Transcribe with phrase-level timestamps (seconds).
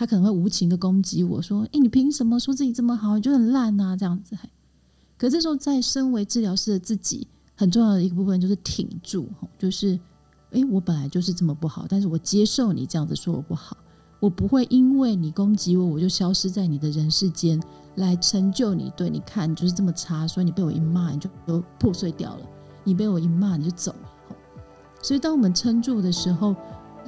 [0.00, 3.16] 他可能会无情的攻击我说：“哎，你凭什么说自己这么好？
[3.16, 4.34] 你就很烂啊！”这样子。
[5.18, 9.28] 可这时候，在身为治疗师的自己，很重要的一个部分就是挺住，
[9.58, 10.00] 就是，
[10.52, 13.76] 哎，我本来就是这么不好，但是我接受你这样子说我不好，
[14.20, 17.62] 我不会因为你攻击我，我就消失在你的人世间，
[17.96, 18.90] 来成就你。
[18.96, 22.46] 对，你看，你就是这么差，所以你被我一骂，你就都破碎掉了；
[22.84, 24.36] 你被我一骂，你就走了。
[25.02, 26.56] 所以，当我们撑住的时候，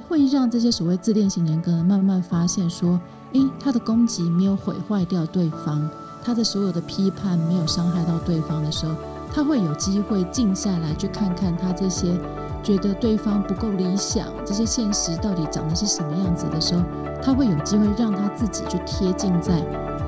[0.07, 2.99] 会让这些所谓自恋型人格慢慢发现说，
[3.33, 5.89] 哎，他的攻击没有毁坏掉对方。
[6.25, 8.93] 他的所有的批判没有伤害到对方的时候，
[9.33, 12.17] 他会有机会静下来去看看他这些
[12.63, 16.81] 觉得对方不够理想，这些现实到底长得是什么样子的时候，
[17.21, 19.61] 他会有机会让他自己去贴近在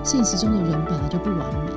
[0.04, 1.72] 现实中的人本来就不完美。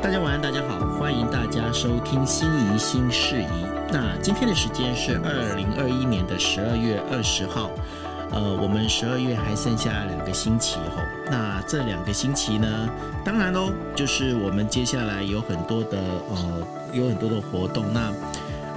[0.00, 3.71] 大家晚安，大家好，欢迎大家收听心怡心事宜。
[3.92, 7.70] 那今天的时间是二零二一年的十二月二十号。
[8.30, 12.88] 呃，我们十二月还剩下两个星期吼，那这两个星期呢，
[13.22, 15.98] 当然喽，就是我们接下来有很多的
[16.30, 17.84] 呃，有很多的活动。
[17.92, 18.10] 那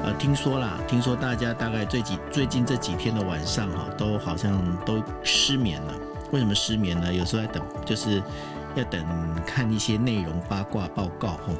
[0.03, 5.93] 呃，听说啦，听说大家大概最近最近这几天的晚上哈，都好像都失眠了。
[6.33, 7.13] 为什么失眠呢？
[7.13, 8.21] 有时候在等，就是
[8.75, 9.01] 要等
[9.47, 11.53] 看一些内容八卦报告哈。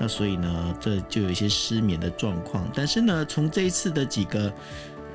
[0.00, 2.66] 那所以呢，这就有一些失眠的状况。
[2.74, 4.52] 但是呢，从这一次的几个。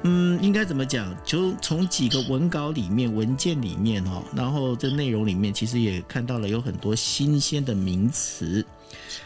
[0.08, 1.18] 嗯，应该怎么讲？
[1.26, 8.64] 就从几个文稿里面、文件里面哦，然后这内容里面，其实也看到了有很多新鲜的名词。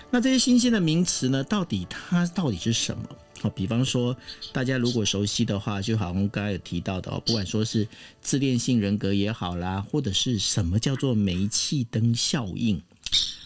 [0.10, 3.04] 那这些新鲜的名词呢，到底它到底是什么？
[3.42, 4.16] 好，比方说，
[4.54, 7.86] 大家如果熟悉的话，就好像刚才有提到的哦，不管说是
[8.22, 12.82] 自恋性人格也好啦，或者是什么叫做煤气灯效应，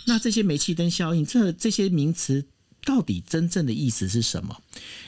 [0.05, 2.45] 那这些煤气灯效应，这这些名词。
[2.85, 4.61] 到底真正的意思是什么？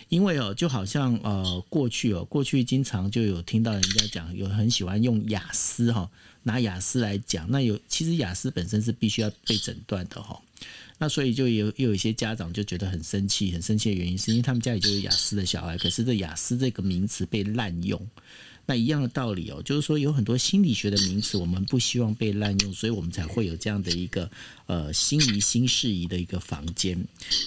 [0.07, 6.09] 因为哦，就好像呃，过去哦，过去经常就有听到人家讲，有很喜欢用雅思哈，
[6.43, 7.45] 拿雅思来讲。
[7.51, 10.41] 那有其实雅思本身是必须要被诊断的哈。
[10.97, 18.01] 那所以就有又有一些家长就觉得很生气，很生气的原因是因为他们家里就有雅思的小孩，可是这雅思这个名词被滥用。
[18.65, 24.29] 那一样的道理哦，就是说有很多心理学的名词，我们不希望被滥用，所以我们才会有这样的一个
[24.65, 26.97] 呃心仪新适宜的一个房间。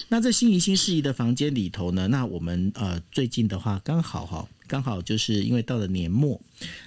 [0.07, 6.39] 那在心仪新适宜的房间里头呢，那我们呃最近的话刚好哈，刚好就是因为到了年末，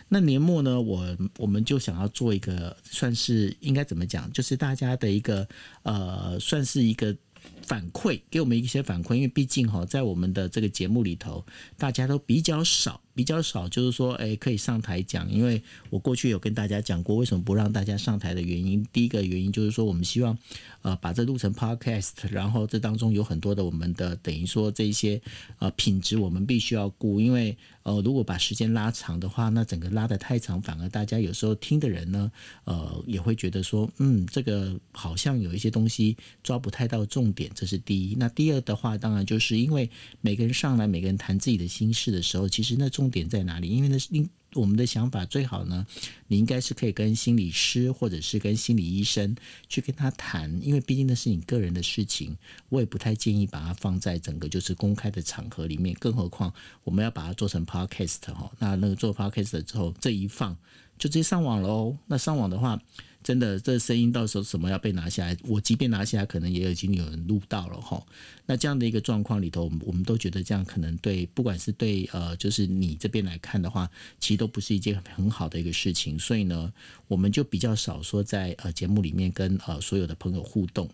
[0.08, 5.46] 那年末呢，我我们就想要做一个算是应该怎么讲，就是大家的一个
[5.82, 7.14] 呃算是一个。
[7.62, 11.44] 反馈给我们一些反馈，因为毕竟哈，在我们的这个节目里头，
[11.76, 15.30] 大家都比较少，比较少，就是说，诶，可以上台讲。
[15.30, 18.84] 因为我过去有跟大家讲过，为什么不让大家上台的原因。
[18.92, 20.36] 第一个原因就是说，我们希望
[20.82, 25.20] 呃把这录成 podcast，然后这当中有很多的我们的等于说这一些
[25.58, 32.30] 呃品质，我们必须要顾，因为呃如果把时间拉长的话，那整个拉得太长，反而大家有时候听的人呢，
[32.64, 37.51] 呃也会觉得说，嗯，这个好像有一些东西抓不太到重点。
[37.52, 39.90] 这是第一，那第二的话，当然就是因为
[40.20, 43.68] 每个人上来，每个人谈自己的心事的时候，其实那重点在哪里？
[43.68, 45.86] 因为那是因我们的想法最好呢，
[46.28, 49.34] 你应该是可以跟心理师或者是跟心理医生
[49.68, 52.36] 去跟他谈，因为毕竟那是你个人的事情，
[52.68, 56.52] 我也不太建议把它放在整个就是公开的场合里面，更何况
[56.84, 60.54] 我们要把它做成 podcast 哈，那那个做 podcast 之后，这一放
[60.98, 62.80] 就直接上网喽，那上网的话。
[63.22, 65.36] 真的，这声音到时候什么要被拿下来？
[65.44, 68.04] 我即便拿下来，可能也已经有人录到了哈。
[68.46, 73.88] 那这样的一个状况里头，我们都觉得这样可能对，不管是对呃，就是你这边来看的话，
[74.18, 76.18] 其实都不是一件很好的一个事情。
[76.18, 76.72] 所以呢，
[77.08, 80.90] 我们就比较少说在呃节目里面跟呃所有的朋友互动。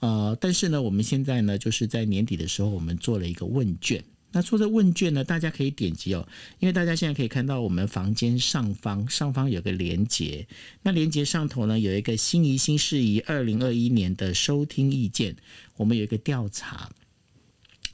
[0.00, 4.02] 呃，但是呢，我们现在呢，就是在年底的时候，我们做了一个问卷。
[4.32, 6.28] 那做这问卷呢，大家可以点击哦，
[6.58, 10.46] 因为大家现在可以看到我们房间上方上方有个连接，
[10.82, 15.36] 那连接上头呢有一个心仪新事宜二零二一年的收听意见，
[15.76, 16.90] 我们有一个调查。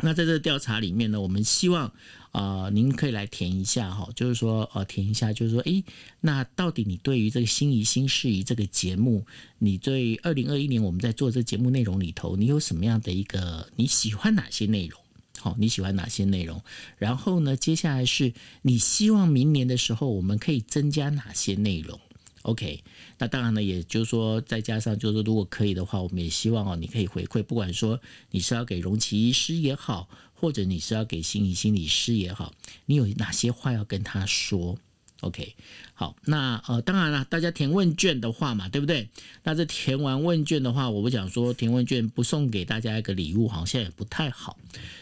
[0.03, 1.93] 那在这个调查里面呢，我们希望
[2.33, 5.85] 啊、您可以来填一下哈，就是说呃，填一下，就是说，诶，
[6.21, 9.25] 那到底你对于这个心仪新事宜这个节目，
[9.61, 15.01] 你对二零二一年我们在做这节目内容里头，你有什么样的一个你喜欢哪些内容？
[15.39, 16.63] 好，你喜欢哪些内容？
[16.97, 18.33] 然后呢，接下来是
[18.63, 22.01] 你希望明年的时候我们可以增加哪些内容
[22.43, 22.83] ？OK，
[23.19, 28.01] 那当然呢，也就是说，再加上就是说，如果可以的话，我们也希望哦，你可以回馈，不管说
[28.31, 32.53] 你是要给荣琪医师也好，或者你是要给心理心理师也好，
[32.87, 34.79] 你有哪些话要跟他说？
[35.25, 35.57] OK，
[35.95, 39.09] 好，那呃，当然了，大家填问卷的话嘛，对不对？
[39.43, 44.59] 那这填完问卷的话，我不想说填问卷不送给大家一个礼物，好像也不太好。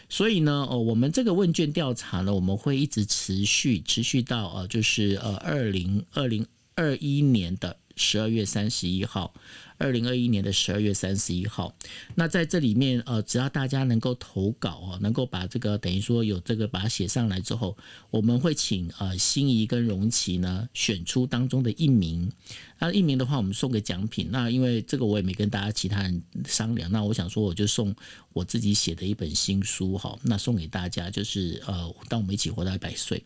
[0.07, 9.33] 所以呢，呃，我们这个问卷调查呢，我们会一直持续，持续到呃，就是呃，二零二零二一年的十二月三十一号。
[9.77, 11.73] 二零二一年的十二月三十一号，
[12.15, 17.77] 那在这里面，呃，只要大家能够投稿哦，能够把这个等于说有这个把它写上来之后，
[18.09, 22.31] 我们会请呃心仪跟荣琪呢选出当中的一名，
[22.79, 24.29] 那一名的话，我们送个奖品。
[24.31, 27.93] 那因为这个我也没跟大家其他人商量，那我想说我就送
[28.31, 33.23] 我自己写的一本新书哈，那送给大家就是呃，当我们一起活到一百岁。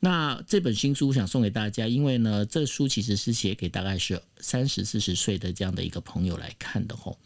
[0.00, 7.18] 那这本新书想送给大家，因为呢，这书其实是写给大概是三十四十岁的这样的一个朋友来看的吼。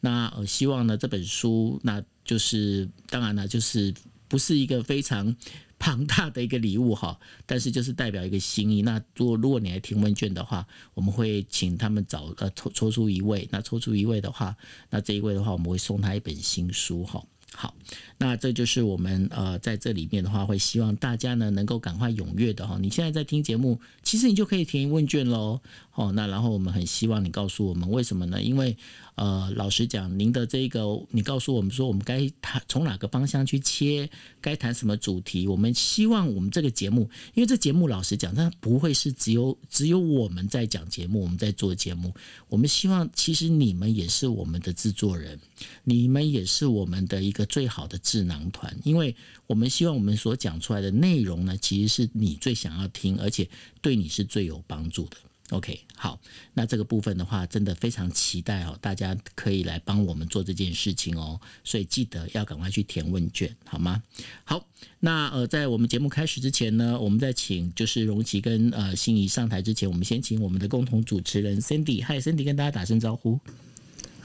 [0.00, 3.94] 那呃，希望呢这本书，那就是当然了，就是
[4.26, 5.36] 不是一个非常
[5.78, 7.16] 庞大的一个礼物哈，
[7.46, 8.82] 但是就是代表一个心意。
[8.82, 14.56] 那如果如果你来填问卷的话，我们会请他们找呃抽抽出一位，那抽出一位的话，
[14.90, 17.24] 那这一位的话，我们会送他一本新书哈。
[17.56, 17.74] 好，
[18.18, 22.76] 那这就是我们呃在这里面的话，会希望大家呢能够赶快踊跃的哈。
[22.80, 25.60] 你现在在听节目，其实你就可以填问卷喽。
[25.94, 28.42] 哦，那然后我们很希望你告诉我们为什么呢？
[28.42, 28.76] 因为
[29.14, 34.10] 呃，老实讲，您的这个，你告诉我们说，我们该谈从哪个方向去切，
[34.40, 35.46] 该谈什么主题？
[35.46, 42.12] 我们希望我们这个节目，因为这节目老实讲，它不会是只有只有我们在讲节目，我们在做节目。
[42.48, 45.38] 我们希望其实你们也是我们的制作人，
[45.84, 49.14] 你们也是我们的一个最好的智囊团，因为
[49.46, 53.48] 我们希望我们所讲出来的内容呢，其实是你最想要听，而且
[53.80, 55.16] 对你是最有帮助的。
[55.50, 56.18] OK，好，
[56.54, 64.02] 那这个部分的话，真的非常期待哦，大家可以来帮我们做这件事情哦，所以记得要赶快去填问卷，好吗？
[64.44, 64.66] 好，
[65.00, 73.38] 那呃，在我们节目开始之前呢，我们在请就是荣琪跟呃心仪上台之前，我们先请我们的共同主持人 Cindy，嗨，Cindy 跟大家打声招呼。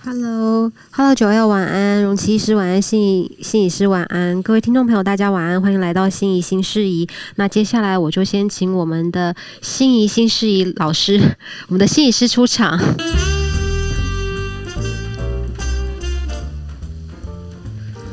[0.01, 7.05] Hello，Hello，九幺晚安，容琪医师晚安，心仪心理师晚安，各位听众朋友大家晚安，欢迎来到心仪新事宜。
[7.35, 11.19] 那接下来我就先请我们的心仪新事宜老师，
[11.67, 12.79] 我们的心理师出场。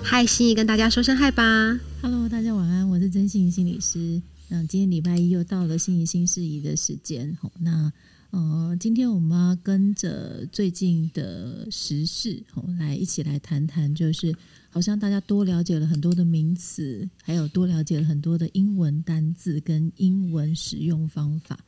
[0.03, 1.79] 嗨，心仪跟大家说声嗨吧。
[2.03, 4.21] Hello，大家晚安，我是真心仪心理师。
[4.49, 7.93] 那今天礼拜一又到了心仪新事宜的时间，好，那。
[8.37, 14.37] 呃，今天我们要跟着最近的时事，我哦，来一起来谈谈，就是
[14.69, 21.59] 好像大家多了解了很多的名词，还有多了解了很多的英文单字跟英文使用方法。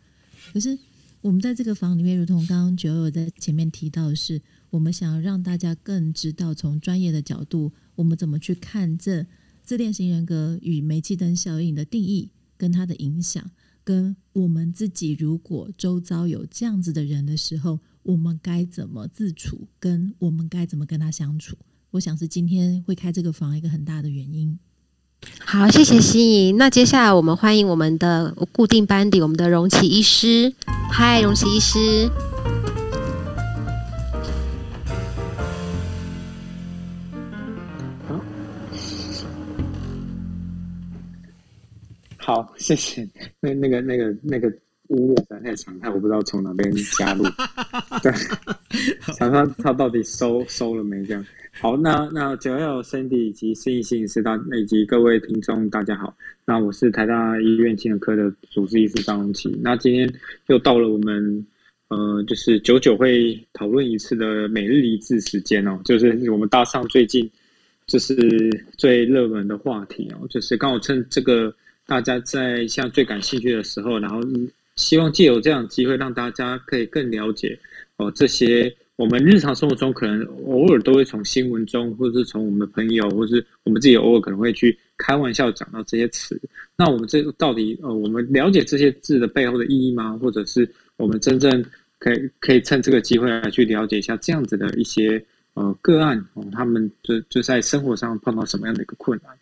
[0.53, 0.79] 可是
[1.23, 4.38] 我们在这个房里面，如同刚刚九友在前面提到的是，
[4.69, 9.25] 我们想要让大家更知道从专业的角度，我们怎么去看这
[9.65, 12.29] 自恋型人格与煤气灯效应的定义
[12.59, 13.50] 跟它的影响。
[13.88, 19.67] 跟我们自己，如果周遭有这样子的人的时候，我们该怎么自处？
[19.81, 21.56] 跟我们该怎么跟他相处？
[21.93, 24.58] 我想是今天会开这个房一个很大的原因。
[25.38, 26.52] 好，谢谢心怡。
[26.52, 30.55] 那接下来我们欢迎我们的固定班底，我们的荣启医师。
[30.93, 32.11] 嗨，荣启医师。
[42.28, 43.08] 好， 谢谢。
[43.40, 44.50] 那那个那个那个
[44.88, 47.25] 音乐实在太长，太我不知道从哪边加入。
[48.04, 48.12] 对，
[49.14, 51.02] 想他他到底收收了没？
[51.06, 51.25] 这样。
[51.58, 56.14] 好，那那九 L Cindy 以及心仪心理师大以及各位听众，大家好。
[56.44, 59.48] 那我是台大医院精神科的主治医师张荣琪。
[59.62, 60.12] 那今天
[60.48, 61.46] 又到了我们
[61.88, 67.26] 呃，就是久久会讨论一次的每日一字时间哦，就是我们搭上最近
[67.86, 68.14] 就是
[68.76, 71.50] 最热门的话题哦，就是刚好趁这个。
[71.88, 74.20] 大家在像最感兴趣的时候，然后
[74.76, 77.58] 希望借由这样的机会，让大家可以更了解
[77.96, 86.38] 哦，这些我们日常生活中可能偶尔都会从新闻中，或者是从我们的朋友，或是我们自己偶尔可能会去开玩笑讲到这些词。
[86.76, 90.12] 那我们这到底呃，我们了解这些字的背后的意义吗？
[90.20, 91.64] 或者是我们真正
[91.98, 99.32] 可以可以趁这个机会来去了解一下这样子的一些呃个案，他们就就在生活上碰到什么样的一个困难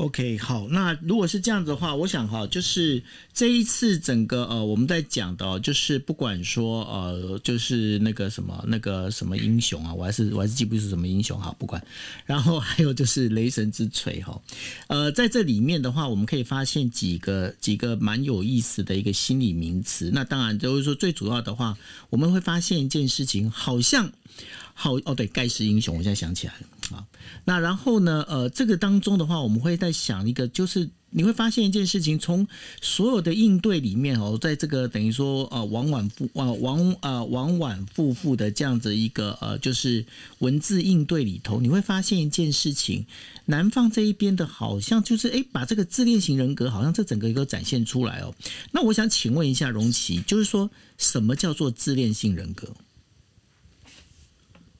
[0.00, 3.02] ？OK，好，那如果是这样子的话，我想哈，就是
[3.34, 11.84] 这一次整个呃，我们在讲的，就是不管说呃，就是那个什么那个什么英雄啊，我还是我还是记不住什么英雄哈，不管。
[12.24, 14.40] 然后还有就是雷神之锤哈，
[14.88, 20.10] 呃，在这里面的话，我们可以发现几个几个蛮有意思的一个心理名词。
[20.14, 21.76] 那当然就是说最主要的话，
[22.08, 24.10] 我们会发现一件事情，好像。
[24.72, 26.60] 好哦，对，盖世英雄，我现在想起来了
[26.92, 27.06] 啊。
[27.44, 32.46] 那然后呢，呃，这个当中的话，我们会在想一个，就是你会发现一件事情，从
[32.80, 40.04] 所有的应对里面哦，在这个等于说呃，往往复啊，往呃，往往复复的这样子一个呃，就是
[40.38, 43.04] 文字应对里头，你会发现一件事情，
[43.46, 48.34] 南方这一边的好像就是哎，把这个自恋型人格好像这整个一个展现出来哦。
[48.72, 52.68] 那我想请问一下容琪，就是说什么叫做自恋性人格？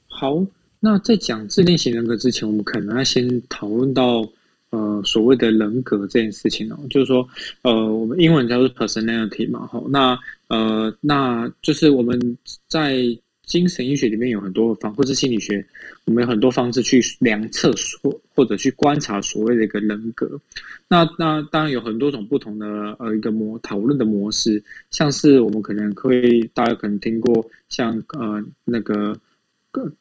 [0.07, 0.45] 好，
[0.81, 4.27] 那在讲自恋型人格之前，我们可能要先讨论到。
[4.73, 7.27] 呃，所谓的人格这件事情哦，就是说，
[7.61, 12.37] 呃，我们英文叫做 personality 嘛，吼，那呃，那就是我们
[12.69, 13.03] 在
[13.43, 15.61] 精神医学里面有很多方，或是心理学，
[16.05, 20.39] 我们有很多方式去量测所或者去观察所谓的一个人格。
[20.87, 29.13] 那那当然有很多种不同的呃一个模讨论的模式，像是我们可能会大家可能听过像呃那个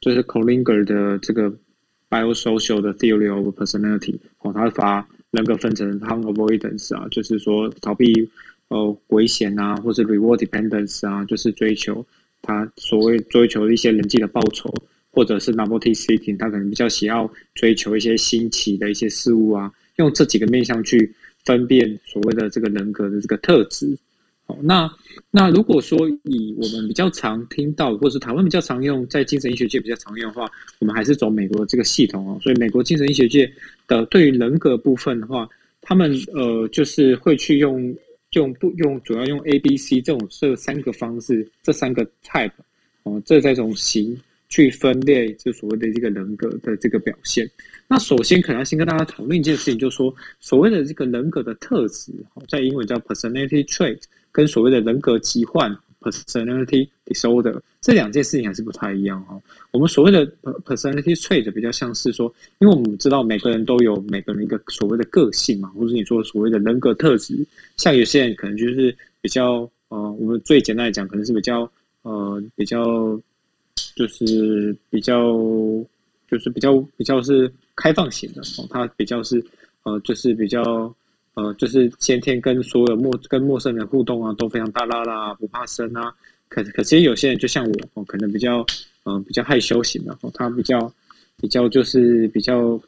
[0.00, 1.52] 就是 Kolinger 的这个。
[2.10, 8.28] Biosocial 的 theory of personality，哦，他把人格分成 harm avoidance 啊，就是说逃避
[8.66, 12.04] 呃危险啊，或是 reward dependence 啊，就是追求
[12.42, 14.74] 他所谓追求一些人际的报酬，
[15.12, 23.96] 或者是 novelty seeking，他可能比较喜好追求一些新奇的一些事物啊，用这几个面向去分辨所谓的这个人格的这个特质。
[24.62, 24.90] 那
[25.30, 32.38] 那如果说以我们比较常听到，或是台湾比较常用，在精神医学界比较常用的话，我们还是走美国的这个系统哦。
[32.42, 33.50] 所以美国精神医学界
[33.86, 35.48] 的对于人格部分的话，
[35.80, 37.94] 他们呃就是会去用
[38.32, 42.52] 用不用主要用 A、B、C 这种这三个方式，这三个 type
[43.02, 44.16] 哦，这三种型
[44.48, 47.48] 去分类，就所谓的这个人格的这个表现。
[47.88, 52.12] 那首先可能要先跟大家讨论一件事情，就是说所谓的这个人格的特质，
[52.48, 54.00] 在英文叫 personality trait。
[54.32, 59.40] 跟所谓的人格疾患 （personality disorder） 这两件事情还是不太一样哦。
[59.70, 60.26] 我们所谓的
[60.64, 67.46] personality trait 比较像是说，因为我们知道每个人都有每个人一个所谓的个性嘛，或者你说所谓的人格特质，
[67.76, 71.70] 像有些人可能就是比较呃，我们最简单来讲，可能是比较
[72.02, 73.20] 呃比较
[73.94, 75.32] 就是比较
[76.30, 79.44] 就是比较比较是开放型的哦，他比较是
[79.82, 80.94] 呃就是比较。
[81.40, 86.12] 呃，就是先天跟所有陌跟陌生人互动啊，都非常大啦啦，不怕生啊。
[86.48, 88.60] 可可其实有些人就像我哦，可能比较
[89.04, 90.92] 嗯、呃、比较害羞型的哦，他比较
[91.40, 92.78] 比较就是比较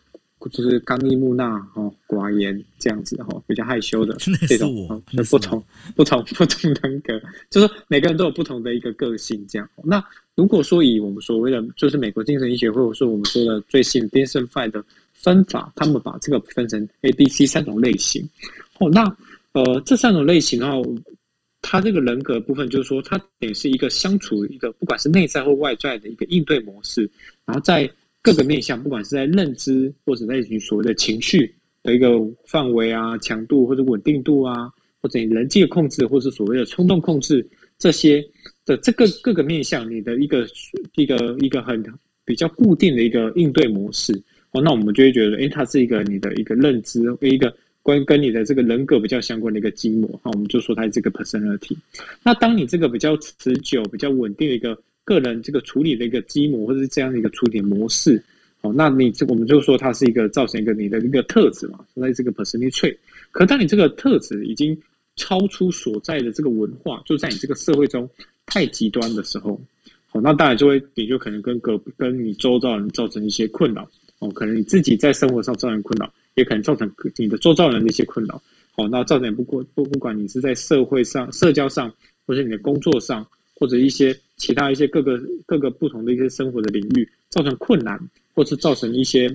[0.51, 4.15] 就是刚毅木讷哦，寡言这样子哦，比较害羞的
[4.47, 5.65] 这种哦，不同
[5.97, 7.19] 不同不同人格，
[7.49, 9.67] 就是每个人都有不同的一个个性这样。
[9.85, 10.05] 那
[10.35, 14.85] 如果说以我们所谓的就是美国精神医学或者说我们说的最新 DSM-5 的。
[15.23, 18.29] 分法，他们把这个分成 A、B、C 三种类型。
[18.79, 19.05] 哦，那
[19.53, 20.83] 呃，这三种类型的话，
[21.61, 27.09] 它这个人格部分就是说，它也是一个相处一个，不管是内在或外在的一个应对模式。
[27.45, 27.89] 然后在
[28.21, 32.09] 各个面向，不管是在认知或者在你所谓的情绪的一个
[32.47, 37.47] 范围啊、强度或者稳定度啊，或者你人际的控制，或者所谓的冲动控制
[37.79, 38.25] 这些
[38.65, 40.47] 的这个各个面向，你的一个
[40.97, 41.81] 一个一个很
[42.25, 44.21] 比较固定的一个应对模式。
[44.53, 50.09] 哦，那我们就会觉得，诶，它是一个你的一个认知，一个关跟你的这个人格比较相关的一个基模。
[50.23, 51.77] 那我们就说它是这个 personality。
[52.23, 58.23] 那当你这个比较持久、比较稳定的一个个人这个处理的一个基模，或者是这样的一个处理模式，
[58.61, 62.97] 哦，那你这我们就说它是一个造成一个你的一个特质嘛，所以这个 personality trait。
[63.31, 64.79] 可当你这个特质已经
[65.17, 68.09] 超出所在的这个文化，就在你这个社会中
[68.45, 69.59] 太极端的时候，
[70.09, 73.91] 好，那当然就会你就可能跟个跟你周遭人造成一些困扰。
[74.23, 78.41] 哦，可能你自己在生活上造成困扰，也可能造成你的周遭人的一些困扰。
[78.71, 81.93] 好，那造成不过不不管你是在社会上、社交上，
[82.25, 83.27] 或者你的工作上，
[83.57, 87.99] 或者一些其他一些各个各个不同的一些生活的领域，造成困难，
[88.33, 89.29] 或是造成一些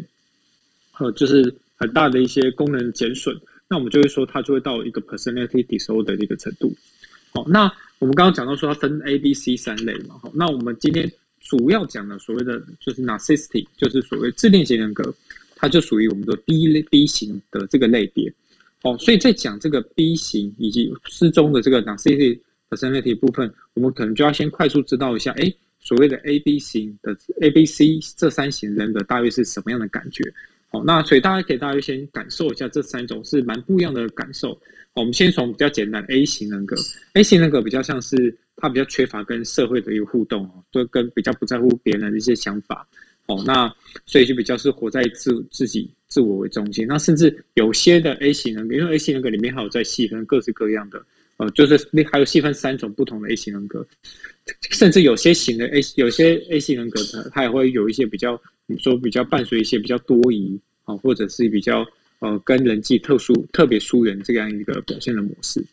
[0.98, 6.74] 呃，就是很大的一些功能减损，那我们就会说它就会到一个 personality disorder 的一个程度。
[7.34, 10.16] 好，那我们刚刚讲到说它分 A、B、C 三类嘛。
[10.24, 11.12] 好，那我们今天。
[11.48, 15.14] 主要讲的所谓的就是 narcissistic，就是所谓自恋型人格，
[15.56, 18.32] 它就属于我们的 B 类 B 型的这个类别。
[18.84, 22.40] 哦，所以在讲这个 B 型以及之中的这个 narcissistic
[22.70, 30.24] personality 部分，我们可能就要先快速知道一下，哎，所谓的 A、B 型的 A、B、C 这三型人格大约是什么样的感觉？
[30.70, 34.60] 好，那所以大家可以大约先感受一下这三种是蛮不一样的感受。
[34.98, 36.76] 我们先从比较简单 A 型人格
[37.14, 42.88] ，A 型人格比较像是他比较缺乏跟社会的一个互动哦，都跟比较不在乎别人的一些想法
[43.28, 43.72] 哦，那
[44.08, 46.88] 所以就比较是活在自自己自我为中心。
[46.88, 51.06] 那甚至有些的 A 型人格，因为 A 型人格里面还有在细分各式各样的，
[51.38, 53.86] 呃，就是那还有细分三种不同的 A 型人格，
[54.72, 61.86] 甚至有些型的 A 有些 A 型人格它它也会有一些比较你说比较伴随一些比较多疑啊，或者是比较。
[62.20, 65.64] 呃跟人际特殊特别疏远这样一个表现的模式。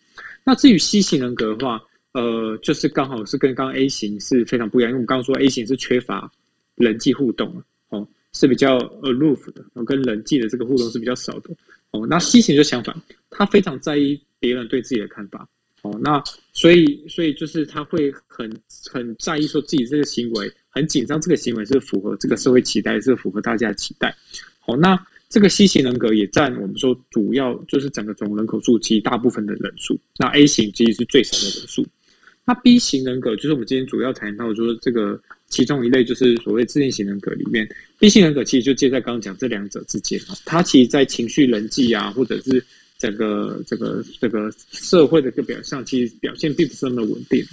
[0.44, 1.82] 那至于 C 型人格的话，
[2.12, 6.30] 呃，就是刚好是跟刚刚 A 型是非常不一样，因为我们刚刚说 A 型是缺乏
[6.74, 11.50] 人际互动哦，是比较 aloof 的，然后跟人际的这个互动是比较少的
[11.92, 12.06] 哦。
[12.06, 12.94] 那 C 型就相反，
[13.30, 15.48] 他非常在意别人对自己的看法
[15.80, 16.22] 哦，那
[16.52, 18.54] 所以所以就是他会很
[18.92, 24.14] 很在意说自己这个行为很紧张，这个行为是符合这个社会期待，是符合大家的期待。
[24.60, 24.94] 好，那。
[25.34, 31.84] 这个 C 型人格也占我们说主要就是整个总人口数其实大部分的人数，那 A 型其实是最少的人数。
[32.44, 42.64] 那 B 型人格就是我们今天主要谈到，就是这个其中一类就是所谓自恋型人格里面，B 型人格其实就介在刚刚讲这两者之间啊，它其实在情绪、人际啊，或者是
[42.96, 47.44] 整个这个这个社会的个表象，其实表现并不是那么稳定。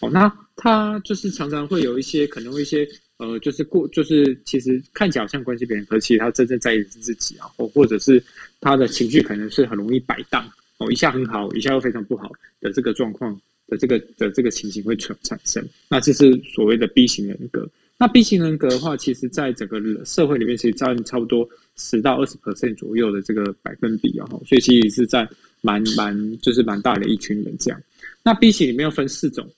[0.00, 2.88] 哦，那他就是常常会有一些可能会一些。
[3.18, 8.22] 呃，就是过，就是其实看起来好像关心别人，可是其实他真正在意的是自己啊，或或者是
[8.60, 10.46] 他的情绪可能是很容易摆荡
[10.76, 12.30] 哦，一下很好，一下又非常不好
[12.60, 15.66] 的这个状况的这个的这个情形会产产生。
[15.88, 17.66] 那这是所谓的 B 型人格。
[17.98, 25.26] 那 B 型人格的话，其实在整个社会里面，其实占差不多十到二十 percent 左右的这个百分比啊，所以其实是占
[25.62, 27.80] 蛮蛮就是蛮大的一群人这样。
[28.22, 29.48] 那 B 型里面又分四种。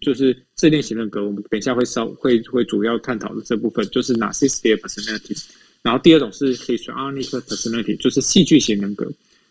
[0.00, 5.46] 就是自恋型人格，我们等一下会稍会会主要探讨的这部分，就是 narcissistic personality。
[5.82, 9.10] 然后第二种是 histrionic personality，就是戏剧型人格。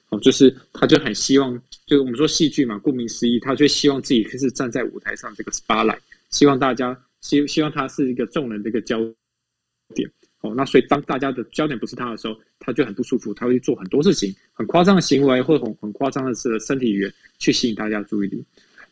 [0.09, 5.97] 哦，就是他就很希望，就我们说戏剧嘛，顾名思义，他就希望自己是站在舞台上这个 spotlight，
[6.29, 8.99] 希望大家希希望他是一个众人的一个焦
[9.95, 10.07] 点。
[10.41, 18.43] 哦，那所以当大家的焦点不是他的时候，他就很不舒服，他会做很多事情，很夸张的行为或很很夸张的是身体语言去吸引大家注意力。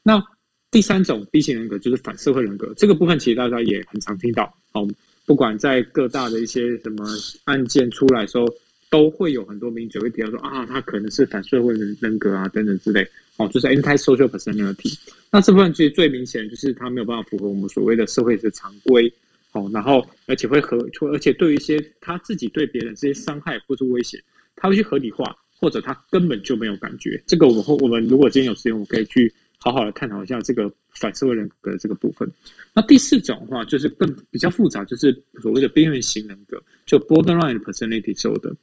[0.01, 0.23] 那
[0.71, 4.51] 第三种 B 型人格就是反社会人格，这个部分其实大家也很常听到。
[4.71, 4.87] 哦，
[5.25, 7.05] 不管在各大的一些什么
[7.43, 8.47] 案件出来的时候，
[8.89, 13.05] 都会有很多名嘴会提到说啊，他可能是反社会人人格啊等等之类。
[13.35, 14.97] 哦，就是 anti-social personality。
[15.29, 19.11] 那这部分其实最明显就是他没有办法符合我们所谓的社会的常规。
[19.51, 20.77] 哦，然后而且会合，
[21.11, 24.17] 而且对于一些他自己对别人这些伤害或是威胁，
[24.55, 27.21] 他会去合理化，或者他根本就没有感觉。
[27.27, 29.33] 这个我们后，我们如果今天有时间，我们可以去。
[29.63, 32.29] 好好的探讨一下这个反社会人格的这个部分。
[32.73, 38.53] 那第四种的话，就是更比较复杂，就是所谓的边缘型人格，就 borderline personality disorder。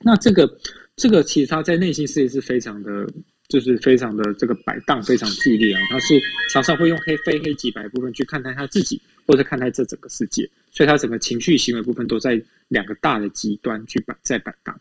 [0.00, 0.58] 那这个
[0.96, 3.08] 这个其实他在内心世界是非常的，
[3.48, 5.80] 就是非常的这个摆荡，非常剧烈啊。
[5.90, 6.14] 他是
[6.52, 10.48] 常常会用黑非黑即白部分去看待他自己，或者看待这整个世界。
[10.70, 14.78] 所以他整个情绪行为部分都在两个大的极端去摆在摆荡。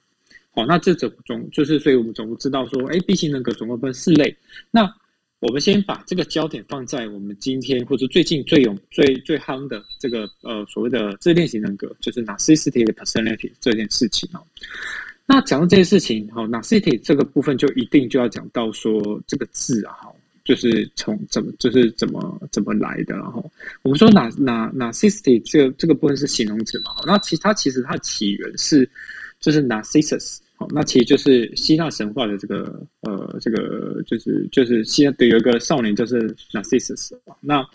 [0.51, 4.35] 好，那这种总就是，所以我们总共知道说，哎，B 型人格总共分四类。
[4.69, 4.93] 那
[5.43, 14.39] 我们先把这个焦点放在我们今天或者最近最有最最夯的这个呃所谓的自恋型人格，就是 narcissistic personality 这件事情哦。
[15.25, 20.13] 那讲到这件事情，哈，narcissistic 这个部分就一定就要讲到说这个字啊，哈，
[20.45, 23.51] 就是从怎么就是怎么怎么来的，然后
[23.81, 24.17] 我们说 n
[24.49, 28.89] a r narcissistic 这个这个部分是形容词嘛，那其实它其实它的起源是
[29.41, 30.37] 就是 narcissus。
[30.71, 36.19] 那其实就是希腊神话的这个呃，这个就是就是希腊的有一个少年就是
[36.51, 37.11] Narcissus。
[37.41, 37.65] 那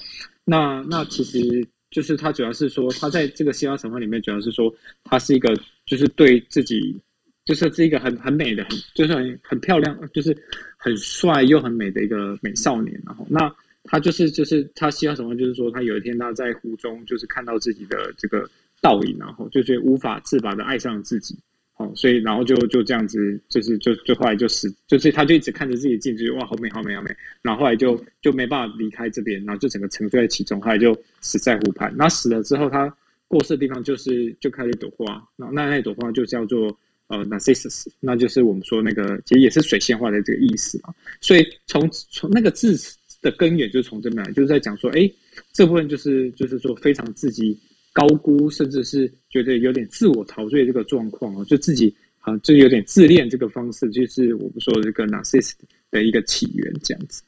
[0.44, 4.72] 那那其实就是他主要是说，他在这个希腊神话里面主要是说，
[5.04, 5.54] 他是一个
[5.86, 7.00] 就是对自己
[7.44, 10.36] 就是是一个很很美的，很就是很很漂亮，就是
[10.76, 13.00] 很帅又很美的一个美少年。
[13.06, 13.52] 然后那
[13.84, 18.48] 他就是就是他希腊神话就是说，他有一天他在湖中就是看到自己的这个
[18.80, 21.38] 倒影，然后就觉得无法自拔的爱上了自己。
[21.78, 27.10] 哦，所以然后就就这样子，就是就就后来就死，就是他就一直看着自己的镜子，哇，好美，好美，好美。
[27.40, 31.94] 然后后来就就没办法离开这边，然后就整个沉醉在其中，后来就死在湖畔。
[31.96, 32.92] 那死了之后，他
[33.28, 40.92] 过世的地方就是就开了一朵花，那那那朵花就叫做呃 Narcissus，那就是我们说那个其实也是水仙花的这个意思嘛。
[41.20, 42.76] 所以从从那个字
[43.22, 45.08] 的根源就是从这边来，就是在讲说，哎，
[45.52, 47.56] 这部分就是就是说非常自己。
[47.92, 55.54] 高估，甚至是觉得有点自我陶醉这个状况哦，就自己啊，就有点自恋这个方式，就是我们说这个 narcissist
[55.90, 57.22] 的一个起源这样子。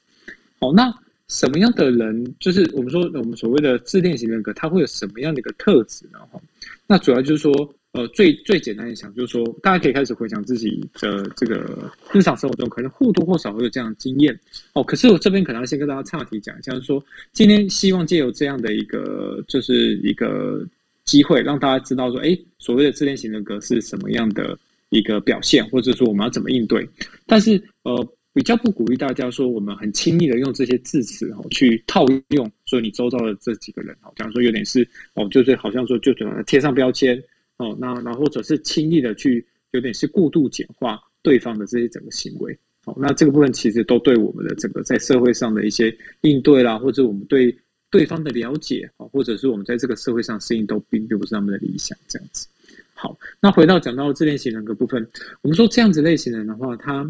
[0.59, 0.92] 好，那
[1.29, 6.18] 什么样的人，就是我们说我们所谓的自恋型人格，他会有什么样的一个特质呢？
[6.31, 6.40] 哈，
[6.87, 7.75] 那主要就是说。
[7.92, 14.38] 呃，最最简单的想就是说，大家可以开始回想自己的这个日常生活中，可能或多或少会有这样的经验
[14.74, 14.83] 哦。
[14.85, 20.64] 可是我这边可能要先跟大家岔题讲一下，就是说今天希望借由这样的一个，就是一个
[21.05, 24.57] 机会，让大家知道说，哎，所谓的自恋型人格是什么样的
[24.90, 26.88] 一个表现，或者说我们要怎么应对。
[27.26, 37.20] 但是呃，比较不鼓励大家说，我们很轻易的用这些字词哦去套用，说你周遭的这几个人哦，假如说有点是哦，就是好像说就这样贴上标签。
[37.61, 42.59] 哦，那那或者是轻易的去有点是过度简化对方的这些整个行为。
[42.83, 47.55] 好，那这个部分其实都对我们的整个在社会上的一些应对啦，或者我们对
[47.90, 52.49] 对方的了解啊，或者是我们在这个社会上适应都并并不是那么的理想，这样子。
[52.94, 55.07] 好，那回到讲到自恋型人格部分，
[55.42, 57.07] 我们说这样子类型人的话，他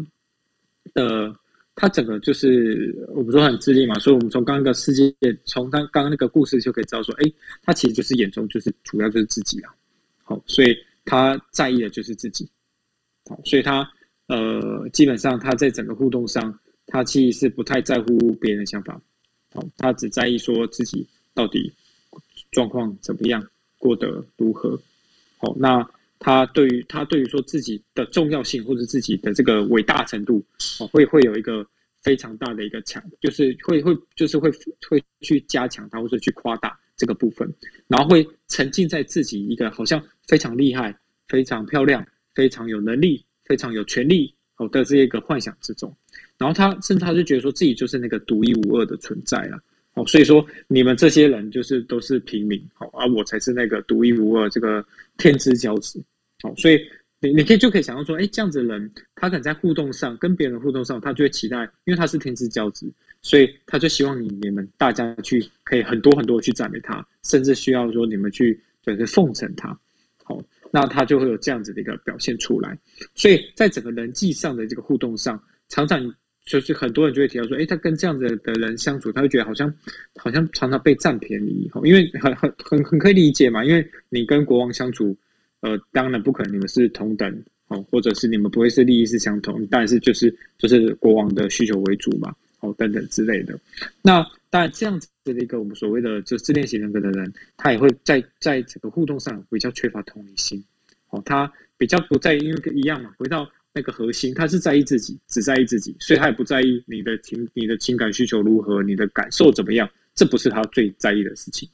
[0.93, 1.33] 的
[1.75, 5.13] 他整个就是我们说很自恋嘛，所以我们从刚刚的世界，
[5.45, 7.31] 从刚刚那个故事就可以知道说，哎，
[7.63, 9.73] 他其实就是眼中就是主要就是自己啊。
[10.31, 12.49] 好，所以他在意的就是自己。
[13.29, 13.89] 好，所以他。
[14.27, 18.97] 呃，基本上他在整个互动上，他其实是不太在乎别人的想法，
[19.53, 21.69] 好，他只在意说自己到底
[22.49, 23.45] 状况怎么样，
[23.77, 24.79] 过得如何，
[25.37, 25.85] 好，那
[26.17, 30.41] 他对于他对于说自己的重要性或者自己的这个伟大程度，
[30.79, 31.67] 哦，会会有一个
[32.01, 34.49] 非常大的一个强，就是会会就是会
[34.87, 37.51] 会去加强他或者去夸大这个部分，
[37.87, 40.95] 然后会沉浸在自己一个好像非常厉害、
[41.27, 43.25] 非常漂亮、非常有能力。
[43.43, 45.93] 非常有权力好的这一个幻想之中，
[46.37, 49.61] 然后他甚至他就觉得说自己就是那个独一无二的存在了，
[49.95, 54.85] 哦，所以说你们这些人就是都是平民，好，而我才是那个独一无二这个
[55.17, 56.01] 天之骄子，
[56.41, 56.79] 好，所以
[57.21, 69.69] 你你可以就可以想象说，哎，这样子的人，他可能在互动上跟别人互动上，他就会期待，因为他是天之骄子，所以他就希望你你们大家去可以很多很多去赞美他，甚至需要说你们去就是奉承他，
[70.23, 70.43] 好。
[70.73, 72.79] 那他就会有这样子的一个表现出来，
[73.13, 76.01] 所以在整个人际上的这个互动上，常常
[76.45, 79.69] 就是很多人就会提到说，诶，他跟这样子的人相处，他会觉得好像
[80.15, 85.13] 好像常常被占便宜，因为很很很很可以理解嘛，因为你跟国王相处，
[85.61, 93.57] 呃，当然不可能你们是同等，哦，或者是你们不会是利益是相同，但是就是就是国王的需求为主嘛，哦，等等之类的，
[94.01, 94.25] 那。
[94.51, 100.61] 当然这样子的一个我们所谓的就自恋型人格的人，他也会在在整个互动上比较缺乏同理心，
[101.09, 111.69] 哦，他比较不在意，因为一样嘛，回到那个核心，他是在意自己，只在意自己，所以他也不在意你的情、你的情感需求如何，你的感受怎么样，这不是他最在意的事情，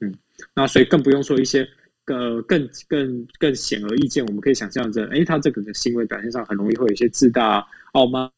[0.00, 0.12] 嗯，
[0.52, 1.64] 那所以更不用说一些
[2.06, 8.30] 呃更更更显而易见，我们可以想象着，诶，他这个的行为表现上很容易会有一些自大、傲慢。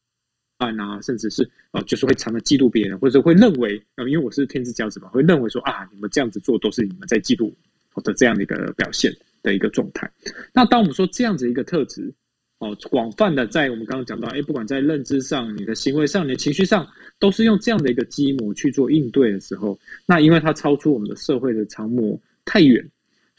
[0.61, 7.49] 啊，甚至是呃，就是会常常嫉妒别人，或者会认为，呃，因为我是天之骄子嘛，会认为说啊，你们这样子做都是你们在嫉妒
[7.93, 9.09] 我的这样的一个表现
[9.41, 10.11] 的一个状态。
[10.53, 12.13] 那当我们说这样子一个特质，
[12.57, 16.85] 哦，广泛的在我们刚刚讲到，哎，不管在认知上、你的行为上、你的情绪上，
[17.19, 22.85] 都是用这样的一个基模去做应对的时候，那因为它超出我们的社会的常模太远，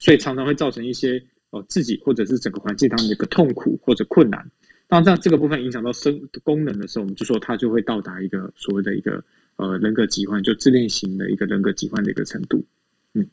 [0.00, 4.50] 所以常常会造成一些呃自己或者是整个环境当中的一个痛苦或者困难。
[4.88, 9.22] 当这样这个部分影响到生功能的时候，我们就说它就会到达一个所谓的一个
[9.54, 12.64] 呃人格疾患，就自恋型的一个人格疾患的一个程度，
[13.14, 13.24] 嗯，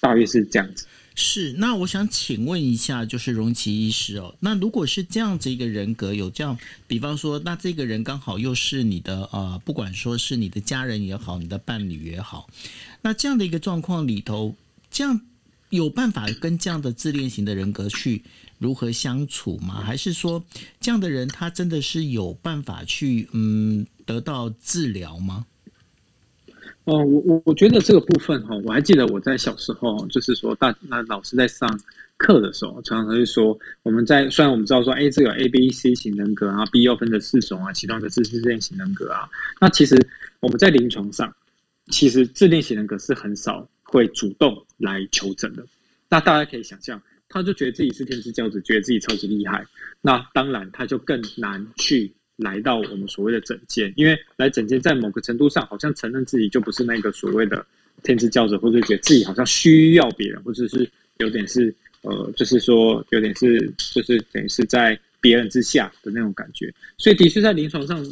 [0.00, 0.86] 大约是这样子。
[1.14, 6.58] 是，那我想请问一下，就是荣奇医师哦，那如果是这样子一个人格，有这样，
[6.88, 12.48] 比方说，那这个人刚好又是你的呃，不管说是你的家人也好，你的伴侣也好，
[13.02, 14.56] 那这样的一个状况里头，
[14.90, 15.20] 这样
[15.70, 18.22] 有办法跟这样的自恋型的人格去
[18.58, 19.80] 如何相处吗？
[19.80, 20.44] 还是说
[20.80, 25.46] 这样的人他真的是有办法去嗯得到治疗吗？
[26.84, 31.80] 哦，我我我觉得这个部分哈，我还记得我在小时候，就是说大那老师在上
[32.18, 39.28] 课的时候，常常会说我们在虽然我们知道说，哎，这个 A B C 型人格啊，B 又分成四种啊，其中一个是自恋型人格啊，
[39.60, 39.98] 那其实
[40.40, 41.34] 我们在临床上，
[41.88, 45.64] 其实自恋型人格是很少会主动来求诊的。
[46.08, 47.00] 那大家可以想象。
[47.26, 49.66] 他就觉得自己是天之骄子，觉得自己超级厉害，
[50.00, 57.66] 那当然他就更难去来到我们所谓的诊间，因为来诊间在某个程度上好像承认自己就不是那个所谓的
[58.04, 68.06] 天之骄子，或者觉得自己好像需要别人，或者是有点是呃，就是说有点是就是等于是在别人之下的那种感觉，所以的确在临床上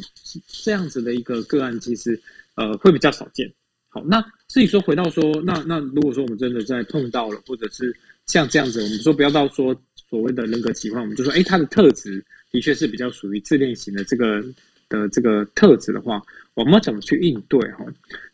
[0.47, 2.19] 这样子的一个个案，其实
[2.55, 3.49] 呃会比较少见。
[3.93, 9.79] 好，那至于说回到说，那那如果说我们真的在碰到了，或者是像这样子，我们说不要到说
[10.09, 14.43] 所谓的人格奇幻，我们就说，哎，他的特质的确是比较属于自恋型的这个
[14.89, 16.19] 的这个特质的话，
[16.55, 17.85] 我们要怎么去应对哈？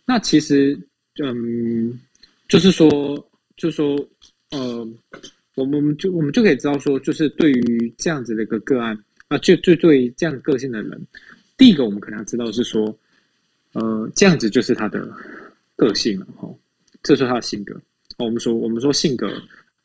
[0.05, 0.79] 那其实，
[1.21, 1.99] 嗯，
[2.47, 2.89] 就是说，
[3.57, 3.97] 就是说，
[4.51, 4.87] 呃，
[5.55, 11.05] 我们我们就我们就可以知道说，就是对于这样子的一个个案啊，就就对于这样个性的人，
[11.57, 12.97] 第一个我们可能要知道是说，
[13.73, 15.07] 呃，这样子就是他的
[15.79, 16.47] 个性了哈，
[17.01, 17.73] 这是他的性格。
[18.19, 19.31] 我们说我们说性格。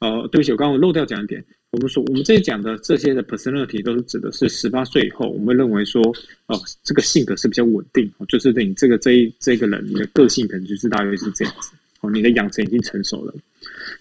[0.01, 1.43] 呃，对不起，我刚刚漏掉讲一点。
[1.71, 6.03] 我们说，我们这里讲的这些的 personality 都是指的是十八岁以后，我们认为说，
[6.47, 11.71] 哦、这个性格是比较稳定，就是对你这个这一这个人，你的个性可能就是大约是这样子。
[12.01, 13.33] 哦，你的养成已经成熟了。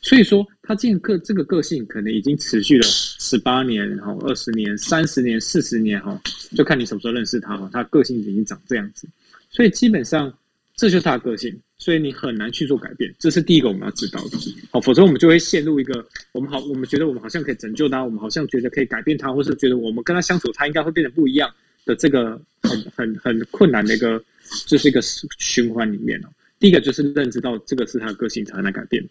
[0.02, 6.20] 所以说他这个这个个性可能已经持续了十八年，然后二十年、三十年、四十年哈，
[6.58, 9.08] 就看你什么时候认识他哈，他个性已经长这样子，
[9.50, 10.34] 所以基本上
[10.76, 14.38] 这就是他的个性，所以你很难去做改变，这是第一个我们要知道的，
[14.72, 15.94] 好，否则我们就会陷入一个
[16.32, 24.24] 我们好，我们觉得我们好像可以拯救他，我们好像觉得可以改变他，或是觉得我们跟他相处，他应该会变得不一样的这个很很很困难的一个，
[24.66, 25.02] 就是一个
[25.38, 26.30] 循环里面哦。
[26.58, 29.04] 第一个就是认知到这个是他的个性才能改变。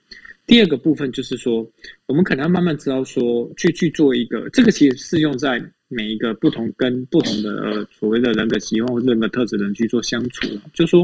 [0.47, 1.71] 第二个部分就是说，
[2.07, 10.49] 我们可能要慢慢知道说，去去做一个，这个其实适用在每一个不同跟不同的呃所谓的人格习惯或者人格特质的人去做相处。
[10.73, 11.03] 就说，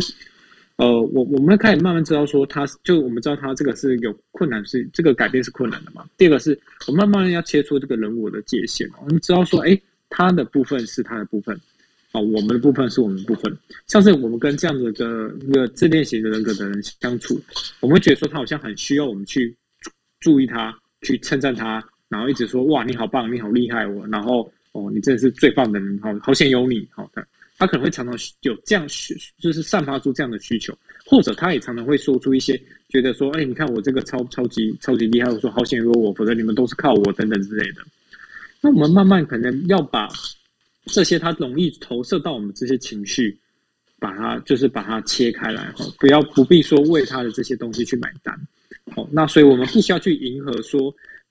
[0.78, 6.04] 呃，我我们开始慢慢知道说，他就我们知道他这个是有困难，是这个改变是困难的嘛。
[6.16, 11.60] 第二个是我慢慢要切出这个人我的界限，我们知道说，哎，他的部分是他的部分。
[12.10, 13.54] 啊，我们的部分是我们的部分，
[13.86, 17.38] 像是我们跟这样子的一个自恋型的人格的人相处，
[17.80, 19.54] 我们会觉得说他好像很需要我们去
[20.18, 27.22] 注意他，去称赞他，然后一直说哇你好棒，你好厉害我，然后哦你真的是最棒的人，好好险有你，好的，
[27.58, 30.72] 他可能会常常有这样需，就是散发出这样的需求，
[31.04, 37.82] 或者他也常常会说出一些觉得说，哎，你看我这个超超级超级厉害，我说好险有我，否则你们都是靠我等等之类的。
[38.60, 40.08] 那我们慢慢可能要把。
[40.90, 43.38] 这些他容易投射到我们这些情绪，
[43.98, 48.34] 把它就是把它切开来哈，不要不必说为他的这些东西去买单，
[48.96, 50.90] 好，那所以我们不需要去迎合说，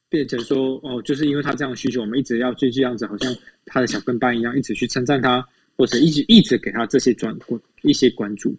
[0.10, 3.36] 变成说哦，就是因为他这样的需求，我们一直要就这样子，好像
[3.66, 5.44] 他的小跟班一样，一直去称赞他，
[5.78, 7.38] 或者一直一直给他这些专
[7.84, 8.54] 一些关注，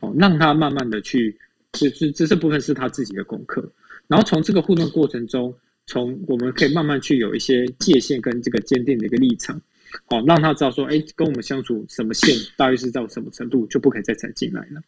[0.00, 1.36] 哦，让他慢慢的去，
[1.72, 3.68] 这这这这部分是他自己的功课，
[4.06, 5.52] 然后从这个互动过程中，
[5.86, 9.60] 从我们可以慢慢去有一些界限跟这个坚定的一个立场。
[10.08, 14.82] 哦，让他知道说，哎，跟我们相处什么线，大约是到什么程度，就不可以再踩进来了。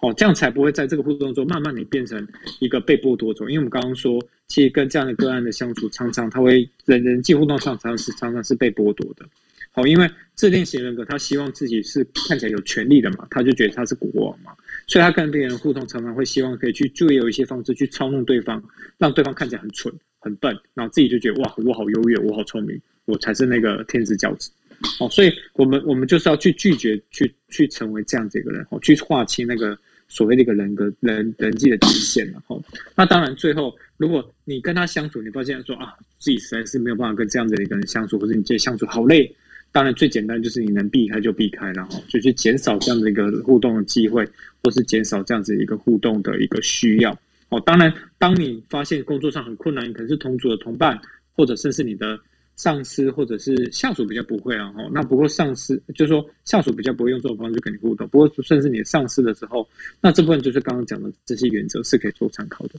[0.00, 2.26] 哦，这样才不会在这个互动中慢慢的变成
[2.58, 3.44] 一个被剥夺者。
[3.44, 9.24] 因为我们刚刚说，其实跟这样的个案的相处，常常他会人人际互动上常常是常常是被剥夺的。
[9.72, 14.52] 好，因为自恋型人格他希望自己是看起来有权利的嘛，他就觉得他是国王嘛，
[14.86, 18.62] 所以他跟别人互动常常会希望可以去就有一些方式去操弄对方，
[18.98, 22.80] 让对方看起来很蠢很笨，然后自己就觉得哇，我好优越，我好聪明。
[23.06, 24.52] 我才是那个天之骄子，
[25.00, 32.62] 哦，所以我们我们就是要去拒绝，去去成为这样子一个人，哦，去划清那个所谓的一个人格人人际的极限，然后，
[32.94, 39.34] 那当然最后，如果你跟他相处，你发现说啊，自己实在是没有办法跟这样子的一个人相处，或者你这相处好累，
[39.72, 44.28] 当然最简单就是你能避开就避开，然后就去减少这样的一个互动的机会，
[44.62, 47.16] 或是减少这样子一个互动的一个需要，
[47.48, 50.98] 哦，当然，当你发现工作上很困难，可能是同组的同伴，
[51.34, 52.18] 或者甚至你的。
[52.56, 59.66] 上司或者是下属比较不会啊，哈，那不过上司就是说下属比较不会用这种方式跟你互动，不过甚至你上司的时候，
[59.98, 62.74] 那这部分就是刚刚讲的这些原则是可以做参考的。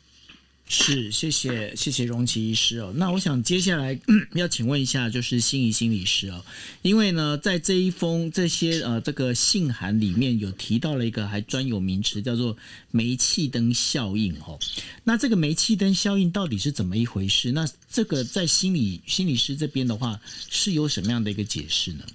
[0.67, 2.93] 是，谢谢谢谢荣奇医师哦。
[2.95, 3.99] 那我想接下来
[4.35, 6.45] 要请问一下，就是心仪心理师哦，
[6.81, 12.55] 因为呢，在这一封这些呃这个信函里面有提到了一个还专有名词，叫做
[12.89, 14.57] 煤气灯效应哦。
[15.03, 17.51] 那这个煤气灯效应到底是怎么一回事？
[17.51, 22.05] 那这个在心理心理师这边的话，是有什么样的一个解释呢？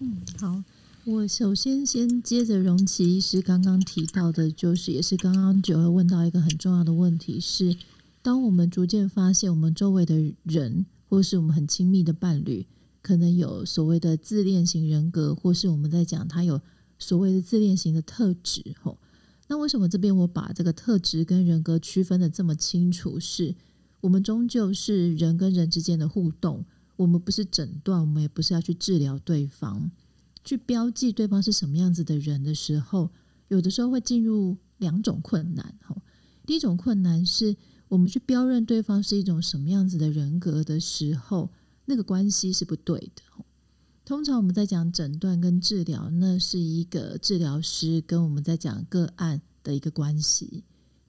[0.00, 0.62] 嗯，好。
[1.06, 7.74] 我首先先接着荣奇医师刚刚提到的，就是也是刚刚九二问到一个很重要的问题是，
[8.20, 12.66] 当我们逐渐发现我们周围的人，或是我们很亲密的伴侣，
[13.00, 16.60] 可能有所谓的自恋型人格，或是我们在讲他有
[16.98, 18.98] 所谓的自恋型的特质，吼，
[19.48, 23.18] 那为什么这边我把这个特质跟人格区分的这么清楚？
[23.18, 23.54] 是
[24.02, 26.62] 我们终究是人跟人之间的互动，
[26.96, 29.90] 我们不是诊断，我们也不是要去治疗对方。
[30.50, 33.08] 去标记对方是什么样子的人的时候，
[33.46, 35.72] 有的时候会进入两种困难。
[36.44, 41.48] 第一种困难是我们去标认对方是一种什么样子的人格的时候，
[41.84, 43.44] 那个关系是不对的。
[44.04, 50.64] 通常我们在讲诊断跟治疗，那是一个治疗师跟我们在讲个案的一个关系。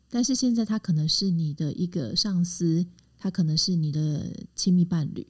[0.07, 2.85] 但是现在他可能是你的一个上司，
[3.17, 5.25] 他可能是你的亲密伴侣。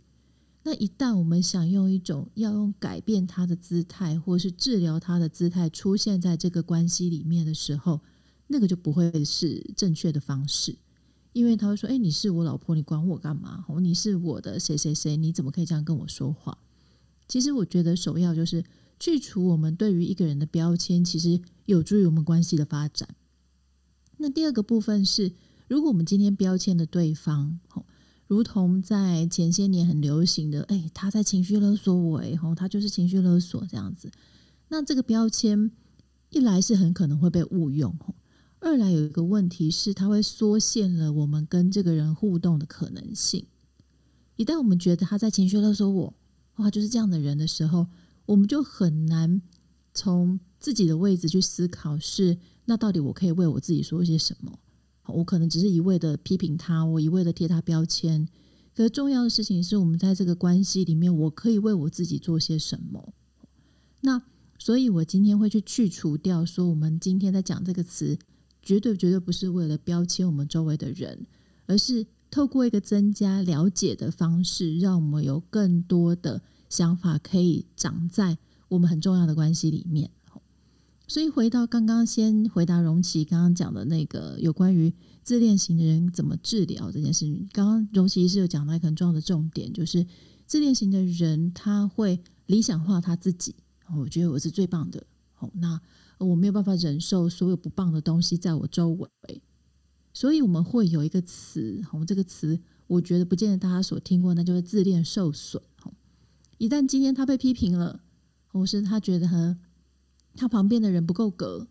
[0.63, 7.99] 那一旦我们想用一种要用改变他的姿态，或是治疗他的姿态出现在这个关系里面的时候，
[8.47, 10.77] 那个就不会是正确的方式，
[11.33, 13.65] 因为他会说：“哎，你是我老婆，你管我干嘛？
[13.67, 16.57] 哦，你是我的谁谁谁，你怎么可以这样跟我说话？”
[17.27, 18.63] 其实我觉得首要就是
[18.99, 23.09] 去除我们对于一个人的标签，其实有助于我们关系的发展。
[24.17, 25.31] 那第二个部分是，
[25.67, 27.59] 如果我们今天标签的对方，
[28.31, 34.09] 如同在前些年很流行的，哎，他在情绪勒索我，哎，吼，他就是情绪勒索这样子。
[34.69, 35.69] 那这个标签
[36.29, 37.93] 一来是很可能会被误用，
[38.61, 43.45] 二来有一个问题是，它会缩限了我们跟这个人互动的可能性。
[44.37, 46.13] 一旦我们觉得他在情绪勒索我，
[46.55, 47.85] 哇，就是这样的人的时候，
[48.25, 49.41] 我们就很难
[49.93, 54.57] 从自己的位置去思考是，是那到底我可以为我自己说些什么？
[55.07, 58.27] 我可能只是一味的批评他，我一味的贴他标签。
[58.75, 63.13] 可是重要的事情是我们在这个关系里面，我可以为我自己做些什么？
[63.99, 64.21] 那
[64.57, 68.17] 所以，我今天会去去除掉说，我们今天在讲这个词，
[68.61, 71.25] 绝对绝对不是为了标签我们周围的人，
[71.65, 78.37] 而是透过一个增加了解的方式，让我们有更多的想法可以长在
[78.69, 80.09] 我们很重要的关系里面。
[81.11, 84.93] 所以回到刚刚先回答容琪刚刚讲的那个有关于
[85.23, 90.07] 自恋型的人怎么治疗这件事情，刚刚容琪是有讲到一个很重要的重点，就是
[90.45, 93.53] 自恋型的人他会理想化他自己，
[93.93, 95.05] 我觉得我是最棒的，
[95.55, 95.77] 那
[96.17, 99.09] 我没有办法忍受所有不棒的东西在我周围，
[100.13, 105.61] 所以我们会有一个词，我们这个词我觉得不见得大家所听过，那就是自恋受损。
[106.57, 107.99] 一旦今天他被批评了，
[108.47, 109.59] 或是他觉得很。
[110.35, 111.67] 他旁边的人不够格，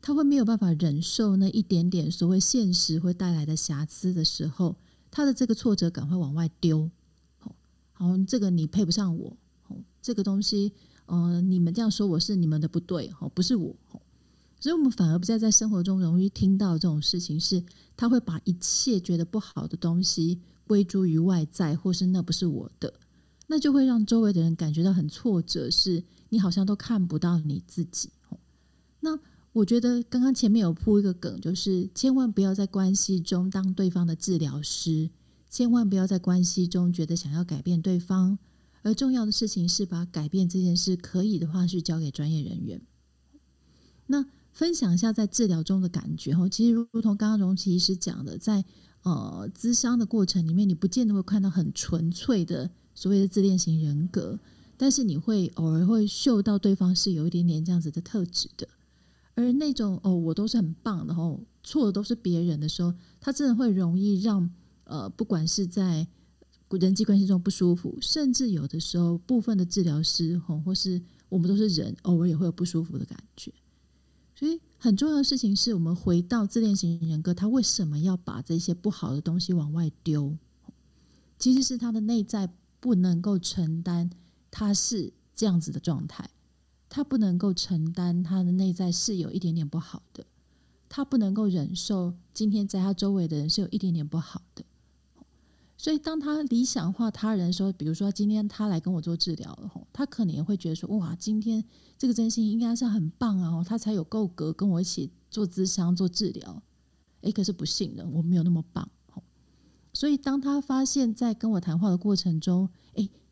[0.00, 4.76] 他会没有办法忍受那一点点所谓现实会带来的瑕疵的时候，
[5.10, 6.90] 他的这个挫折感会往外丢。
[7.92, 9.36] 好，这个你配不上我。
[10.00, 10.72] 这个东西，
[11.06, 13.76] 呃，你们这样说我是你们的不对，哦不是我。
[14.60, 17.62] 所以，我们反而不再在生活中容易听到这种事情，是
[17.96, 22.92] 他会把一切觉得不好的东西归诸于外在，或是那不是我的。
[23.46, 28.10] 那就会让周围的人感觉到很挫折，是你好像都看不到你自己。
[29.00, 29.18] 那
[29.52, 35.10] 我觉得刚刚前面有铺一个梗，就是千万不要在关系中当对方的治疗师，
[35.48, 38.38] 千万不要在关系中觉得想要改变对方，
[38.82, 42.80] 而重要的事情是把改变这件事可以的话，去交给专业人员。
[44.06, 48.64] 那分享一下在治疗中的感觉哦，其实如同刚刚荣琪医师讲的，在
[49.02, 52.70] 呃咨商的过程里面，你不见得会看到很纯粹的。
[52.94, 54.36] 所谓的自恋型人格，
[54.78, 58.68] 但是你会偶尔会嗅到对方是有一点点这样子的特质的，
[59.34, 64.48] 而那种哦，我都是很棒的哦，错的都是别人的时候，他真的会容易让
[64.84, 66.06] 呃，不管是在
[66.70, 73.52] 人际关系中不舒服，甚至有的时候部分的治疗师吼，或是我们都是人，偶尔也会有不舒服的感觉。
[74.36, 80.36] 所以很重要的事情是我们回到自恋型人格，他为什么要把这些不好的东西往外丢？
[81.36, 82.48] 其实是他的内在。
[82.80, 84.08] 不能够承担
[84.50, 86.28] 他是这样子的状态，
[86.88, 90.26] 他不能够承担他的内在是有一点点不好的，
[90.88, 94.64] 他不能够忍受今天在他周围的人是有一点点不好的，
[95.76, 101.64] 所以当他理想化他人说，比如说今天他来跟我做治疗了吼，他可能也会觉得说，哇，今天
[101.96, 106.62] 这个真心应该是很棒啊，他才有够格跟我一起做咨商做治疗，
[107.20, 109.22] 诶，可是不信任，我没有那么棒吼。
[109.92, 112.68] 所以，当他发现，在跟我谈话的过程中，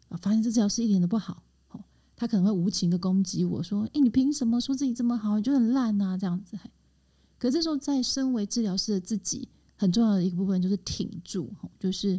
[0.08, 1.42] 哎，发现这治疗师一点都不好，
[2.14, 5.36] 他可能会无情的攻击我说：“哎，你凭什么说自己这么好？
[5.36, 6.58] 你就很烂啊，这样子。”
[7.38, 12.18] 可这时候，在身为治疗师的自己，很重要的一个部分就是挺住，就是，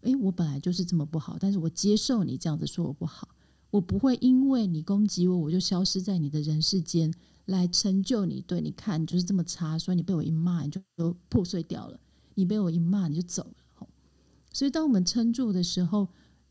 [0.00, 3.28] 哎，我本来就是这么不好，但是我接受你这样子说我不好，
[3.70, 8.40] 我不会因为你攻击我，我就消失在你的人世间，来成就你。
[8.40, 11.96] 对，你看，你就是这么差，所以你被我一骂，你就都破碎掉了；
[12.34, 13.86] 你被我一骂，你就走了。
[14.52, 16.08] 所以，当我们撑住的时候，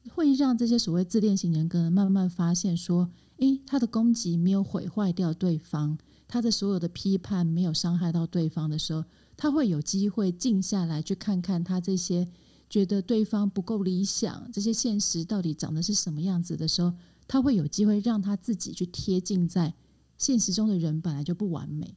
[0.10, 9.04] 会让这些所谓自恋型人格慢慢发现说：“诶，他的攻击没有毁坏掉对方，他的所有的批判没有伤害到对方的时候，
[9.36, 12.28] 他会有机会静下来，去看看他这些
[12.70, 16.94] 觉得对方不够理想，这些现实到底长得是什么样子的时候，
[17.28, 19.74] 他会有机会让他自己去贴近在
[20.18, 21.96] 现实中的人本来就不完美，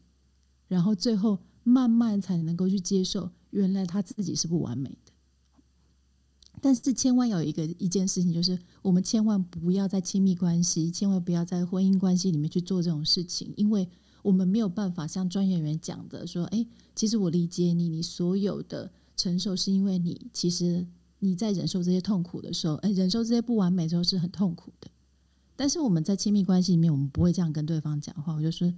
[0.67, 4.97] 然后最后慢慢才能够去接受，原来他自己是不完美。”
[6.61, 13.89] 但是千万有一个一件事情，就是我们千万不要在亲密关系，千万不要在婚姻关系里面去做这种事情，因为
[14.23, 20.87] 我们没有办法像专业人员讲的说，哎，其实我理解你，你所有的承受是因为你其实
[21.21, 24.91] 你在忍受这些痛苦的时候，哎，忍受这些不完美的时候是很痛苦的。
[25.57, 28.75] 但是我们在亲密关系里面，我们不会这样跟对方讲话，我就说，哎，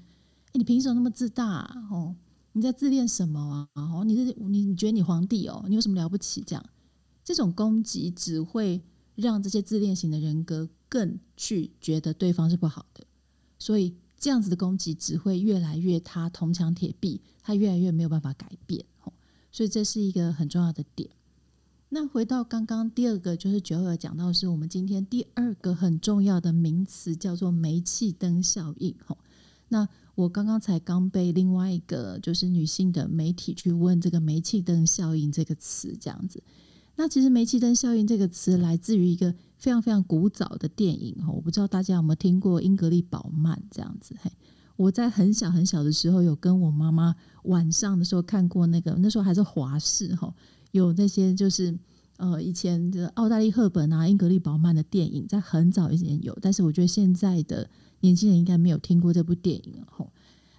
[0.54, 1.88] 你凭什么那么自大啊？
[1.90, 2.14] 哦，
[2.52, 3.82] 你在自恋什么啊？
[3.94, 5.64] 哦，你是你你觉得你皇帝哦？
[5.68, 6.42] 你有什么了不起？
[6.46, 6.64] 这样。
[7.24, 8.80] 这种攻击只会
[9.14, 13.04] 让这些自恋型的人格更去觉得对方是不好的，
[13.58, 18.84] 所以这样子的攻击只会越来越他铜墙铁壁，他越来越没有办法改变。
[19.52, 21.10] 所以这是一个很重要的点。
[21.88, 28.94] 那回到刚刚第二个，就是九二讲到是我们今天第二个很重要的名词，叫做煤气灯效应。
[29.66, 36.40] 那我刚刚才刚被另外一个就是女性的媒体去问这个煤气灯效应这个词，这样子。
[37.00, 44.14] 那其实煤气灯效应这个词来自于一个非常非常古早的电影哈，我不知道大家有没有听过英格丽宝曼这样子。
[44.20, 44.30] 嘿，
[44.76, 50.30] 我在很小很小的时候有跟我妈妈晚上的时候看过那个，那时候还是华视哈，
[50.72, 51.74] 有那些就是
[52.18, 57.66] 呃以前的奥黛丽赫本啊、英格丽宝曼的电影，在很早以前有，但是我觉得现在的
[58.00, 60.06] 年轻人应该没有听过这部电影了哈。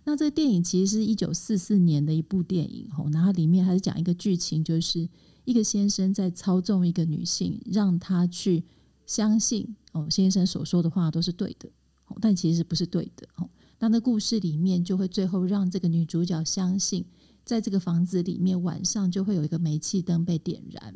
[0.06, 5.08] 那这个电影其实是一九四四年的一部电影哈，然后里面还是讲一个剧情就是。
[5.44, 8.64] 一个先生在操纵一个女性，让她去
[9.06, 11.70] 相信哦，先生所说的话都是对的，
[12.22, 13.50] 但其实不是对的哦。
[13.80, 17.04] 那那故事里面就会最后让这个女主角相信，
[17.44, 20.96] 在这个房子里面晚上就会有一个煤气灯被点燃，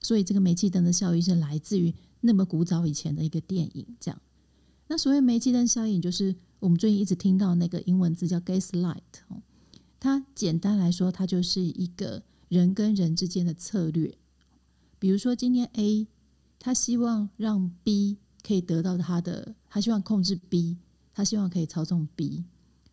[0.00, 3.86] 所以这个煤气灯的效应是来自于那么古早以前的一个电影。
[3.98, 4.20] 这样，
[4.86, 9.40] 那所谓煤气灯效应，就是我们最近一直听到那个英文字叫 gaslight 哦，
[9.98, 12.22] 它简单来说，它就是一个。
[12.48, 14.16] 人跟人之间的策略，
[14.98, 16.06] 比如说今天 A，
[16.58, 20.78] 他希望让 B 可以得到他的，他希望控制 B，
[21.12, 22.44] 他希望可以操纵 B，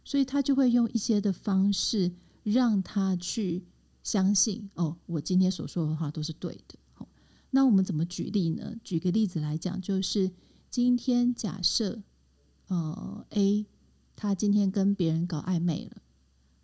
[0.03, 2.11] 所以他就会用一些的方式
[2.43, 3.63] 让他去
[4.03, 6.77] 相信哦，我今天所说的话都是对的。
[6.93, 7.07] 好，
[7.51, 8.75] 那我们怎么举例呢？
[8.83, 10.31] 举个例子来讲，就是
[10.69, 12.03] 今天假设
[12.67, 13.65] 呃 A
[14.15, 16.01] 他今天跟别人搞暧昧了，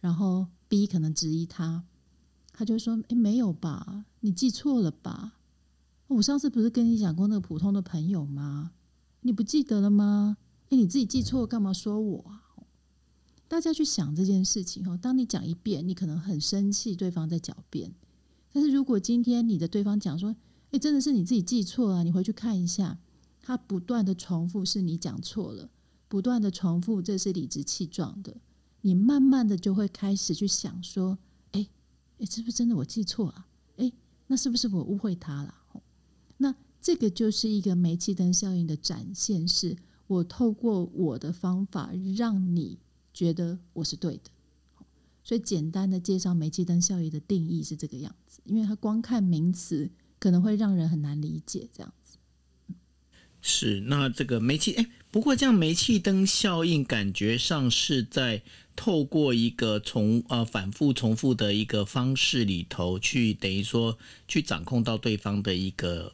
[0.01, 1.85] 然后 B 可能质疑他。
[2.53, 4.05] 他就说：“诶，没有吧？
[4.19, 5.39] 你记错了吧？
[6.07, 8.73] 我上次不是跟你讲过那个普通的朋友吗？
[9.21, 10.37] 你不记得了吗？
[10.69, 12.43] 诶，你自己记错，干嘛说我啊？
[13.47, 14.97] 大家去想这件事情哦。
[15.01, 17.93] 当你讲一遍，你可能很生气，对方在狡辩。
[18.51, 20.35] 但是如果今天你的对方讲说
[20.71, 22.99] ：‘诶，真的是你自己记错了，你回去看一下。’
[23.43, 25.69] 他不断的重复是你讲错了，
[26.07, 28.37] 不断的重复这是理直气壮的。
[28.81, 31.17] 你慢慢的就会开始去想说。”
[32.21, 33.47] 诶，是不是真的我记错啊？
[33.77, 33.91] 诶，
[34.27, 35.55] 那是不是我误会他了？
[36.37, 42.77] 那这个就是一个煤气灯效应的展现，是我透过我的方法让你
[43.11, 44.31] 觉得我是对的。
[45.23, 51.93] 所以简单的介绍煤气灯效应的定义是这个样子，因为它光看名词可能会让人很难理解，这样。
[53.41, 58.43] 是，那这个煤气，哎，不过这样煤气灯效应感觉上是在
[58.75, 66.13] 透过一个重呃反复重复的一个方式里头去，等于说去掌控到对方的一个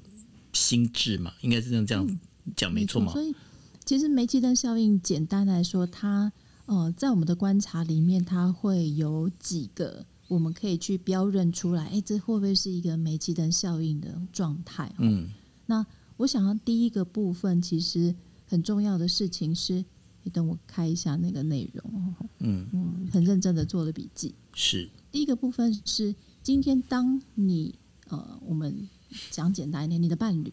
[0.54, 2.20] 心智嘛，应该是这样这样
[2.56, 3.12] 讲没错吗？
[3.12, 3.36] 所以
[3.84, 6.32] 其实煤气灯效应简单来说，它
[6.66, 14.90] 呃在我们的观察里面，它会有几个我们可以去标认出来，哎，这会不会是一个煤气灯效应的状态？
[15.00, 15.30] 嗯，
[15.66, 15.86] 那。
[16.18, 18.14] 我想要第一个部分，其实
[18.46, 19.86] 很重要的事情是，
[20.24, 22.16] 你等我开一下那个内容。
[22.40, 24.34] 嗯嗯，很认真的做了笔记。
[24.54, 28.90] 是第一个部分是，今天当你呃，我们
[29.30, 30.52] 讲简单一点，你的伴侣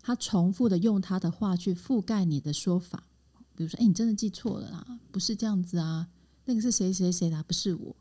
[0.00, 3.06] 他重复的用他的话去覆盖你的说法，
[3.54, 6.08] 比如说，哎，你真的记错了啦，不是这样子啊，
[6.46, 7.94] 那个是谁谁谁的，不是我。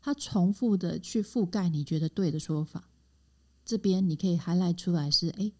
[0.00, 2.88] 他重复的去覆盖你觉得对的说法，
[3.64, 5.52] 这边你可以 highlight 出来是，哎。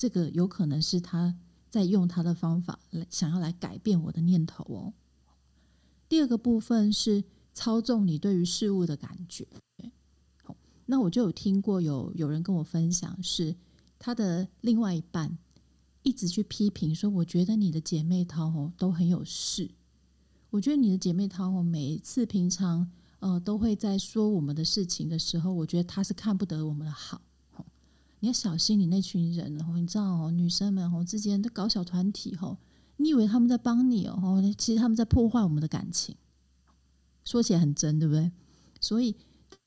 [0.00, 1.36] 这个有可能是他
[1.68, 4.94] 在用他的方法来想要来改变我的念头哦。
[6.08, 7.22] 第二个部分是
[7.52, 9.46] 操纵你对于事物的感觉。
[10.42, 13.54] 好，那我就有听过有有人跟我分享，是
[13.98, 15.36] 他的另外一半
[16.02, 19.70] 一直去批评说，我觉得你的姐妹淘哦都很有事。
[20.48, 27.20] 我觉得你的姐妹淘哦每一次平常呃都会在说我们的事情的时候，我觉得他是看不得我们的好。
[28.20, 32.58] 你要小心你那群人哦，你知道哦，女生们哦之间都搞小团体哦，
[32.98, 36.14] 你以为他们在帮你哦，其实他们在破坏我们的感情。
[37.24, 38.30] 说起来很真，对不对？
[38.80, 39.16] 所以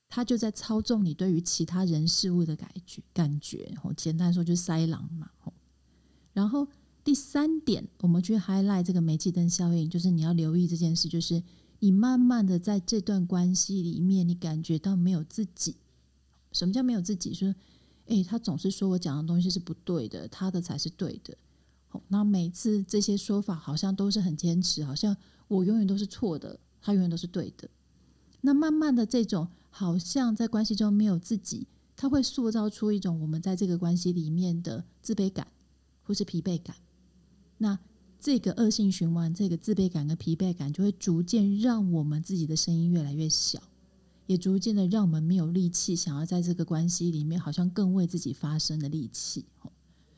[0.08, 5.30] 他就在操纵你对于其他人事物的感觉，感觉哦，简单说就是塞狼嘛。
[6.32, 6.68] 然后
[7.02, 11.42] 第三点，我们去 highlight 这个煤气灯效应，就是你要留意这件事，就是
[11.80, 15.76] 你慢慢的在这段关系里面，你感觉到没有自己。
[16.52, 17.34] 什么叫没有自己？
[17.34, 17.52] 说。
[18.06, 21.36] 诶，他总是说我讲的东西是不对的，他的才是对的。
[21.88, 25.16] 好，那每次这些说法好像都是很坚持，好像
[25.48, 27.68] 我永远都是错的，他永远都是对的。
[28.40, 35.46] 那慢慢的，这种好像在关系中没有自己，他会塑造出一种我们在这个关系里面的自卑感
[36.02, 36.76] 或是疲惫感。
[37.56, 37.78] 那
[38.20, 43.62] 这个恶性循环，这个自卑感跟疲惫感就会逐渐让我们自己的声音越来越小。
[44.26, 49.44] 也逐渐的让我们没有力气，想要在这个关系里面，好像更为自己发声的力气。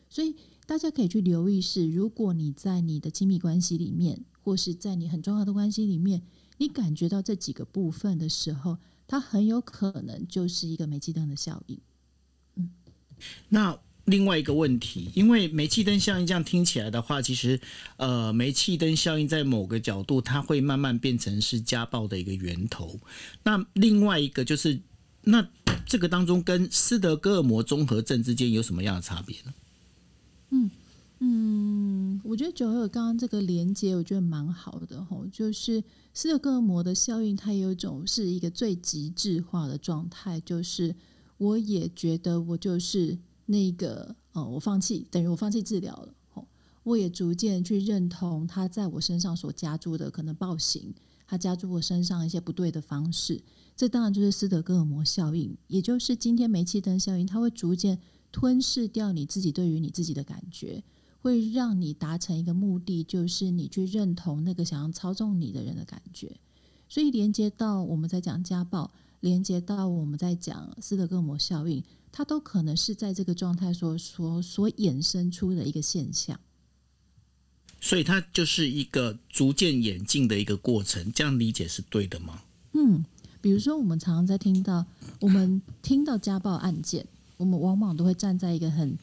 [0.09, 0.35] 所以
[0.67, 6.23] 大家可以去留意是，如果你在你的亲密关系里面，或是在你很重要的关系里面，
[6.59, 11.81] 你感觉到这几个部分的时候，它很有可能就是一个煤气灯的效应。
[12.55, 12.71] 嗯，
[13.49, 13.79] 那。
[14.07, 17.61] 另外一个问题，因为煤气灯效应这样听起来的话，其实，
[17.97, 23.01] 呃，煤气灯效应在某个角度，它会慢慢变成是家暴的一个源头。
[23.43, 24.81] 那另外一个就是，
[25.23, 25.49] 那
[25.85, 29.55] 这个当中跟斯德哥尔摩综合症之间有什么样的差别呢？
[30.51, 30.71] 嗯
[31.19, 35.83] 嗯，我觉得九友刚刚这个连接，我觉得蛮好的吼，就是
[36.15, 40.95] 斯德哥尔摩的效应，它有一种是一个最极致化的状态，就是
[41.39, 43.19] 我也觉得我就是。
[43.47, 46.15] 那个，呃，我放弃，等于我放弃治疗了。
[46.29, 46.47] 吼，
[46.83, 50.93] 我也逐渐去认同他在我身上所加注的可能暴行，
[51.27, 53.41] 他加注我身上一些不对的方式。
[53.77, 57.99] 这当然就是斯德哥尔摩效应，也就是今天煤气灯效应，它会逐渐
[58.33, 60.83] 吞噬掉你自己对于你自己的感觉，
[61.21, 66.37] 会让你达成一个目的，就是你去认同那个想要操纵你的人的感觉。
[66.89, 68.91] 所以连接到我们在讲家暴，
[69.21, 71.83] 连接到我们在讲斯德哥尔摩效应。
[72.13, 76.39] 它都可能是在这个状态所所所衍生出的一个现象，
[77.81, 81.13] 所以它就是一个逐渐演进的一个过程。
[81.13, 82.43] 这样理解是对的吗？
[82.73, 83.05] 嗯，
[83.41, 84.85] 比如说我们常常在听到，
[85.21, 88.97] 我们听到家暴案件，我们往往都会站在一个很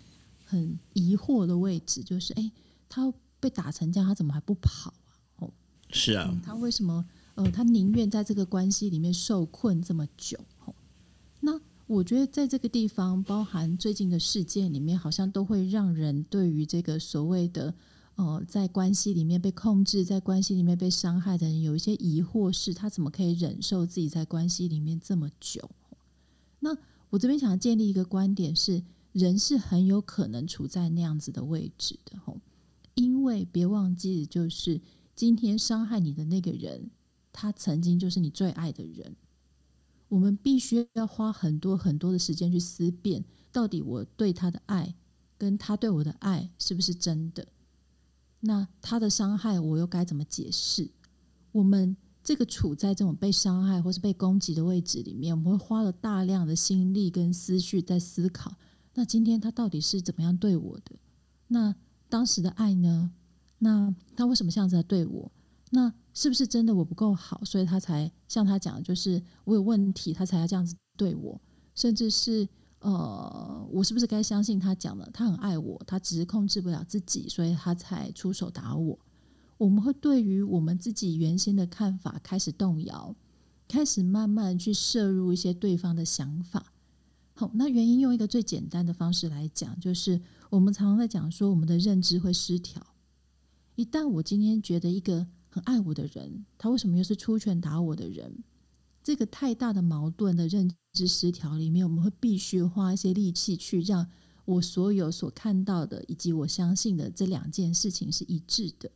[0.45, 2.51] 很疑惑的位置，就是哎，
[2.89, 5.11] 他被打成这样，他怎么还不跑啊？
[5.37, 5.51] 哦，
[5.91, 7.05] 是啊，嗯，他为什么？
[7.35, 10.37] 呃，他宁愿在这个关系里面受困这么久？
[11.85, 17.73] 我觉得在这个地方，包含最近的事件里面，好像都会让人对于这个所谓的
[18.15, 25.69] 呃，在关系里面被控制，在关系里面被伤害的人有一些疑惑，是他怎么可以忍受自己在关系里面这么久？
[26.59, 26.75] 那
[27.09, 28.81] 我这边想要建立一个观点是，
[29.11, 32.39] 人是很有可能处在那样子的位置的，吼，
[32.95, 34.79] 因为别忘记，就是
[35.15, 36.89] 今天伤害你的那个人，
[37.33, 39.15] 他曾经就是你最爱的人。
[40.13, 44.93] 我们必须要花很多很多的时间去思辨，到底我对他的爱
[45.39, 47.47] 跟他对我的爱是不是真的？
[48.41, 50.87] 那他的伤害我又该怎么解释？
[51.51, 58.55] 我们这个处在这种被伤害或是被攻击的位置里面，我们会花了大量的心力跟思绪在思考。
[58.93, 60.95] 那今天他到底是怎么样对我的？
[61.47, 61.73] 那
[62.07, 63.11] 当时的爱呢？
[63.57, 65.31] 那他为什么这样子来对我？
[65.71, 71.41] 那是不是真的我不够好，所以他才像他讲的，就是我有问题，他才要这样子对我，
[71.73, 72.47] 甚至是
[72.79, 75.09] 呃，我是不是该相信他讲的？
[75.13, 78.99] 他很爱我，他只是控制不了自己，所以他才出手打我。
[79.57, 83.15] 我们会对于我们自己原先的看法开始动摇，
[83.67, 86.73] 开始慢慢去摄入一些对方的想法。
[87.33, 92.85] 好，那原因用一个最简单的方式来讲，就是我们常常在讲说，我们的认知会失调。
[93.75, 98.43] 一旦我今天觉得一个很爱我的人，他为什么又是出拳打我的人？
[99.03, 104.09] 这个太大的矛盾的认知失调里面，我们会必须花一些力气去让
[104.45, 108.89] 我所有所看到的以及我相信的这两件事情是一致的，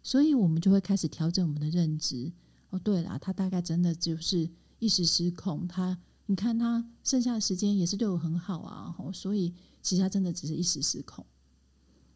[0.00, 2.30] 所以我们就会开始调整我们的认知。
[2.68, 5.66] 哦，对了，他大概真的就是一时失控。
[5.66, 11.26] 他，你看他剩下的时间也是对我很好啊，所以其实他真的只是一时失控。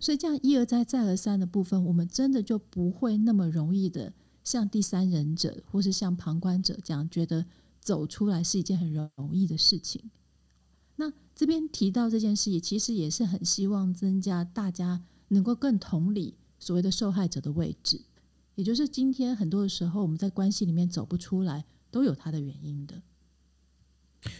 [0.04, 7.46] 所以这样一而再再而三的部分，我们真的就不会那么容易的像第三人者或是像旁观者这样觉得
[7.80, 10.10] 走出来是一件很容易的事情。
[10.96, 18.02] 那这边提到这件事也，其实也是很希望增加大家能够更同理所谓的受害者的位置，
[18.56, 23.00] 也就是今天很多的时候我们在关系里面走不出来，都有它的原因的。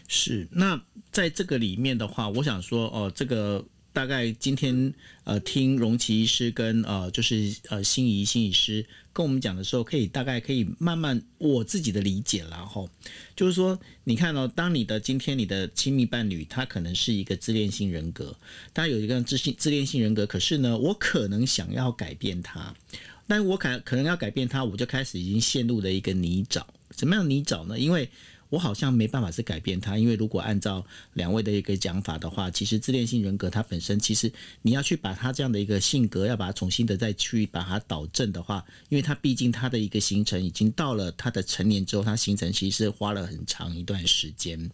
[0.06, 3.66] 是，那在这个里面的话，我想说哦，这个。
[3.94, 4.92] 大概今天
[5.22, 12.90] 呃听荣琦医师跟呃就是呃心怡心理师跟我们讲的时候，可以大概可以慢慢我自己的理解，然后
[13.36, 18.36] 就是说，你看哦，当你的今天你的亲密伴侣他可能是一个自恋性人格，
[18.74, 22.74] 他有一个自信自恋性人格，可是呢，我可能想要改变他，
[23.28, 26.64] 但我可可能要改变他，我就开始已经陷入了一个泥沼，
[26.98, 27.78] 什么样泥沼呢？
[27.78, 28.10] 因为
[28.54, 34.32] 我好像没办法去改变他，因为如果按照两位的一个讲法的话，其实自恋性人格它本身，其实
[34.62, 44.70] 你要去把他这样的一个性格，要把它重新的再去把它导正的话，因为他毕竟他的一个形成已经到了他的成年之后，他形成其实是花了很长一段时间。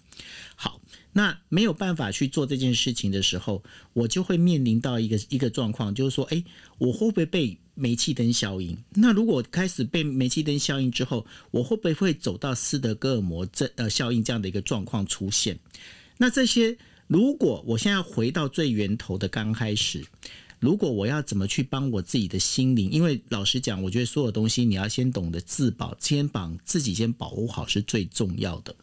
[0.54, 0.78] 好，
[1.14, 3.64] 那没有办法去做这件事情的时候，
[3.94, 6.44] 我就会面临到一个一个状况，就是说，诶，
[6.76, 8.76] 我会不会被煤气灯效应？
[8.90, 15.58] 那如果开始被煤气灯效应之后，我会不会会走到斯德哥尔摩这呃效应这样的一个状况出现？
[16.18, 16.76] 那这些，
[17.06, 20.04] 如果我现在回到最源头的刚开始，
[20.58, 22.90] 如果我要怎么去帮我自己的心灵？
[22.90, 28.76] 因为老实讲，我觉得所有东西你要先懂得自保，先把自己先保护好是最重要的。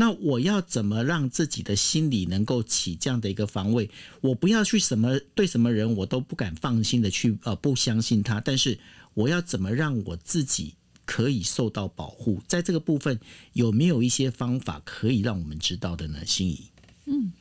[0.00, 3.90] 那我要怎么让自己的心里能够起这样的一个防卫？
[4.20, 8.78] 我不要去什么对什么人我都不敢放心的去呃不相信他，但是
[9.14, 10.74] 我要怎么让我自己
[11.04, 12.40] 可以受到保护？
[12.46, 13.18] 在这个部分
[13.54, 16.24] 有没有一些方法可以让我们知道的呢？
[16.24, 16.70] 心怡，
[17.06, 17.32] 嗯，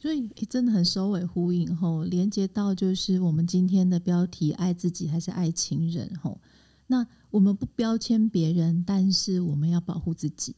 [0.00, 6.10] 所以真的很首尾呼应吼，连接到就是我们今天的标题：爱自己还是爱情人？
[6.20, 6.40] 吼，
[6.88, 10.56] 那我们不标签别人，但是我们要保护自己。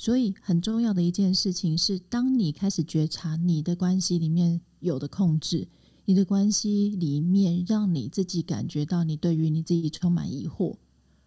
[0.00, 5.68] 所以很重要的一件事情是，当你开始觉察你的关系里面有的控制，
[6.06, 10.74] 你的关系里面让你自己感觉到你对于你自己充满疑惑，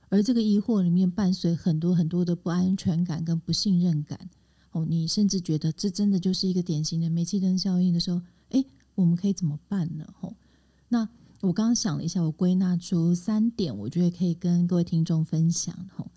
[0.09, 4.27] 而这个疑惑里面伴随很多很多的不安全感跟不信任感。
[4.71, 8.19] 哦，你甚至觉得这真的就是一个典型的煤气灯效应的时候，
[8.49, 8.65] 诶，
[8.95, 10.11] 我们可以怎么办呢？
[10.21, 10.33] 哦，
[10.89, 11.07] 那
[11.41, 15.75] 我刚刚想了一下，我归纳出三点，我觉得可以跟各位听众分享。
[15.97, 16.07] 哦，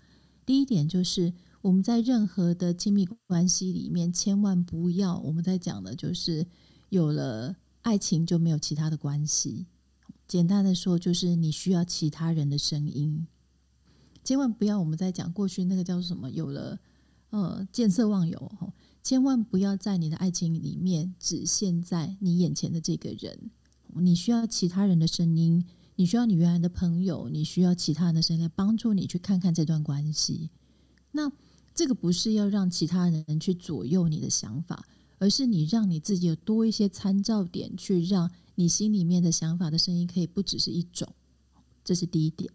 [0.43, 1.31] 第一点就是。
[1.67, 6.47] 我们在任何的亲密关系里面，千万不要我们在讲的，就是
[6.87, 9.65] 有了爱情就没有其他的关系。
[10.29, 13.27] 简单的说，就是你需要其他人的声音。
[14.23, 16.79] 千万不要我们在讲过去那个叫做什么，有了
[17.31, 18.73] 呃见色忘友。
[19.03, 23.51] 千万不要在你的爱情里面只限在你眼前的这个人，
[23.95, 25.65] 你需要其他人的声音，
[25.97, 30.49] 你需要你原来的朋友，你需要其他人的声音来帮助你去看看这段关系。
[31.11, 31.29] 那
[31.77, 34.83] 这个不是要让其他人去左右你的想法，
[35.19, 41.07] 而是你让你自己有多一些参照点，去让你心里面的想法的声音可以不只是一种。
[41.83, 42.51] 这是第一点。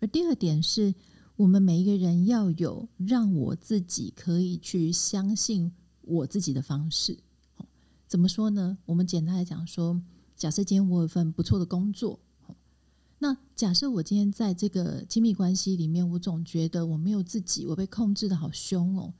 [0.00, 0.92] 而第二点是
[1.36, 7.16] 我们每一个人要有让我自己可以去相信我自己的方式。
[8.08, 8.76] 怎么说呢？
[8.86, 10.02] 我们简单来讲说，
[10.34, 12.18] 假设今天我有份不错的工作。
[13.20, 19.12] 那假设我今天在这个亲密关系里面，我总觉得我没有自己，我被控制得好凶哦。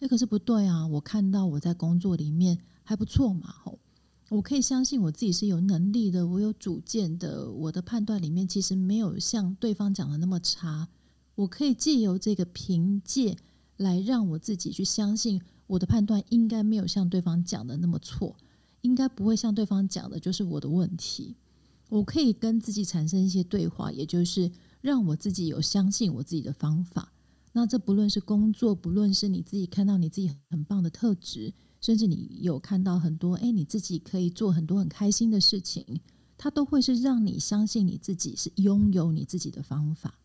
[0.00, 0.86] 诶，可是不对啊！
[0.88, 3.78] 我看到我在工作里面还不错嘛，吼，
[4.28, 10.88] 我可以相信我自己是有能力的，我有主见的，我的判断里面其实没有像对方讲的那么差。
[11.36, 13.36] 我可以借由这个凭借
[13.76, 18.36] 来让我自己去相信我的判断应该没有像对方讲的那么错，
[18.80, 21.36] 应该不会像对方讲的就是我的问题。
[21.88, 27.12] 我可以跟自己产生一些对话，也就是让我自己有相信我自己的方法。
[27.52, 36.00] 那这不论是工作，不论是你自己看到你自己很棒的特质，甚至你有看到很多，诶，你自己可以做很多很开心的事情，
[36.36, 40.18] 它都会是让你相信你自己是拥有你自己的方法。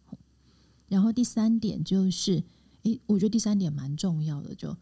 [0.87, 2.41] 然后第三点就是，
[2.81, 4.75] 诶，我觉得第三点蛮重要的，就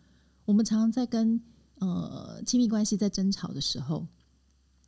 [0.46, 1.42] 我们常常在跟
[1.80, 4.08] 呃亲密关系在争吵的时候，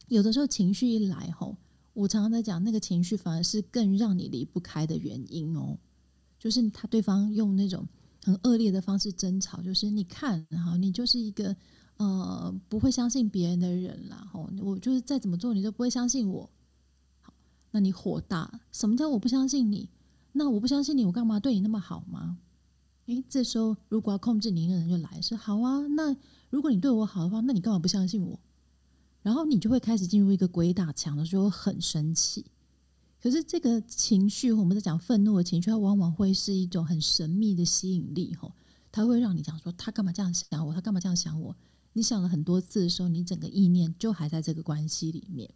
[0.07, 1.57] 有的时候情绪一来吼。
[1.99, 5.77] 我常常在讲，那个情绪反而是更让你离不开的原因哦。
[6.39, 7.85] 就是他对方用那种
[8.23, 11.53] 很恶劣的方式争吵，就是你看哈，你就是一个
[11.97, 14.25] 呃不会相信别人的人啦。
[14.31, 16.49] 吼，我就是再怎么做你都不会相信我。
[17.19, 17.33] 好，
[17.71, 18.61] 那你火大？
[18.71, 19.89] 什么叫我不相信你？
[20.31, 22.37] 那我不相信你，我干嘛对你那么好吗？
[23.07, 25.85] 诶，这时候如果要控制你一个人就来说好啊。
[25.87, 26.15] 那
[26.49, 28.39] 如果你对我好的话，那你干嘛不相信我？
[29.29, 32.43] 然后你就会开始进入一个鬼打墙的时候，很生气。
[33.21, 38.51] 可是这个情绪，我们在讲愤怒的情绪，它往往会是一种很神秘的吸引力，吼，
[38.91, 41.55] 它会让你讲说他干嘛这样想我，他干嘛这样想我。
[41.93, 45.47] 你想了很多次的时候，你整个意念就还在这个关系里面。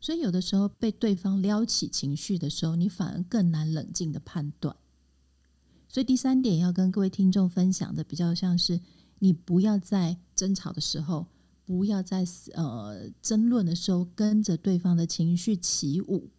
[0.00, 4.74] 所以有的时候被对方撩起情绪的时候，你反而更难冷静的判断。
[5.90, 8.80] 所以第三点要跟各位听众分享的，比较像是
[9.18, 11.26] 你不要在争吵的时候。
[11.68, 16.30] 不要在呃争论的时候跟着对方的情绪起舞，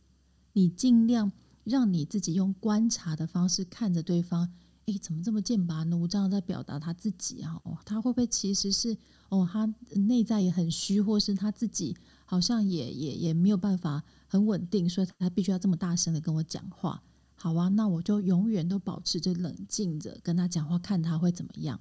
[0.54, 1.32] 你尽量
[1.64, 4.52] 让你自己用观察的方式看着对方。
[4.88, 7.62] 诶，怎么这么剑拔弩张在表达他自己啊？
[7.64, 8.98] 哦，他会不会其实是
[9.30, 17.04] 哦，他内在也很虚，或是他自己好像也也也没有办法很稳定，所以他必须要这么大声的跟我讲话。
[17.36, 21.80] 好啊，那我就永远都保持着冷静着跟他讲话，看他会怎么样。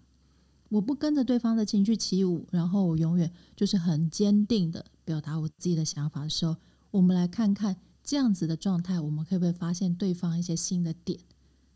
[0.68, 6.56] 我不跟着对方的情绪起舞，然后我永远就是很坚定的表达我自己的想法的时候，
[6.90, 11.18] 我们来看看这样子的状态，我们可不可以发现对方一些新的点？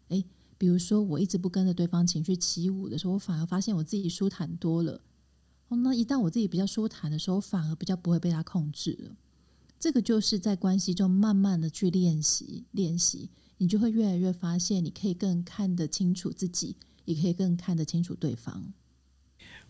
[0.08, 0.24] 诶，
[0.58, 5.00] 比如说我一直不跟着对方情绪起舞的时候，我反而发现我自己舒坦多了。
[5.68, 9.16] 哦，那一旦我自己比较舒坦的时候，反而比较不会被他控制了。
[9.80, 16.76] 这个就是在关系中慢慢的去练习练习，你就会越来越发现，你可以更看得清楚自己，
[17.06, 18.72] 也可以更看得清楚对方。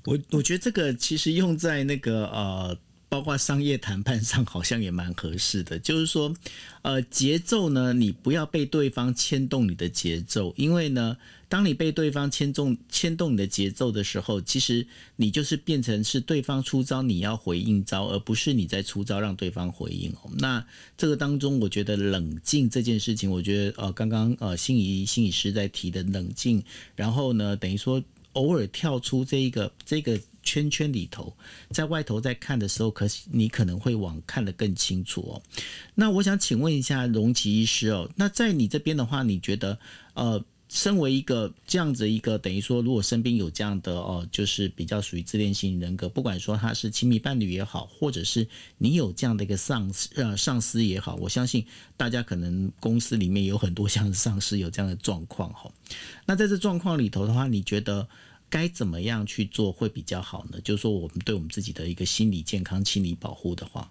[0.04, 2.76] 我我觉得这个其实用在那个呃
[3.08, 6.34] 包括商业谈判上好像也蛮合适的，就是说，
[6.80, 14.86] 呃，节奏呢，你不要被对方牵动你的节奏，因为呢，当你被对方牵动牵动你的节奏的时候，其实
[15.16, 20.30] 你就是变成是对方出招，你要回应招，而不是你在出招让对方回应哦。
[20.38, 20.64] 那
[20.96, 26.64] 这个当中，我觉得冷静这件事情，我觉得呃，刚刚呃，心怡心理师在提的冷静，
[26.96, 30.20] 然后呢，等于说偶尔跳出这一个这个。
[30.44, 31.32] 圈圈里头，
[31.70, 35.42] 在外头在看的时候，可你可能会往看得更清楚哦。
[35.94, 39.78] 那我想请问一下荣奇医师哦，那在你这边的话，你觉得
[40.14, 48.48] 呃，身为一个这样子一个等于说，如果身边有这样的哦，就是比较属于自恋型人格，不管说他是亲密伴侣也好，或者是
[48.78, 51.66] 你有这样的一个上司呃上司也好，我相信
[51.98, 55.70] 大家可能公司里面有很多像上司有这样的状况哈。
[56.24, 58.08] 那在这状况里头的话，你觉得？
[58.52, 60.60] 该怎么样去做会比较好呢？
[60.62, 63.90] 就是说，我们对我们自己的一个心理健康、心理保护的话，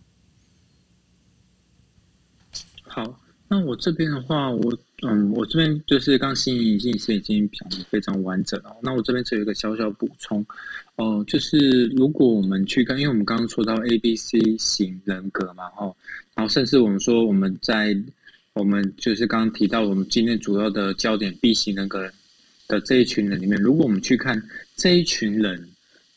[2.83, 3.19] 好，
[3.51, 8.73] 那我这边的话，我嗯，我这边就是刚心怡心理师已经讲的非常完整了。
[8.81, 10.45] 那我这边只有一个小小补充，
[10.95, 15.93] 哦、就是如果我们去看，因为我们刚刚说到 A、B、C 型人格嘛，哦，
[16.33, 17.93] 然后甚至我们说我们在
[18.53, 22.09] 我们就是刚刚提到我们今天主要的焦点 B 型人格。
[22.67, 24.41] 的这一群人里面，如果我们去看
[24.77, 25.67] 这一群人，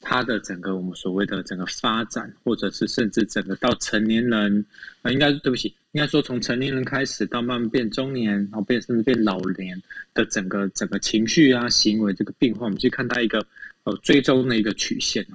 [0.05, 4.65] 他的整个我们所谓的整个发展，或者是甚至整个到成年人，
[5.03, 9.83] 啊，应该对不起，应该说从成年人开始到慢慢变中年，然后变甚至变老年
[10.13, 13.45] 的整个整个情绪啊行为这个变化，我们去看他一个
[13.85, 15.27] 呃最终的一个曲线，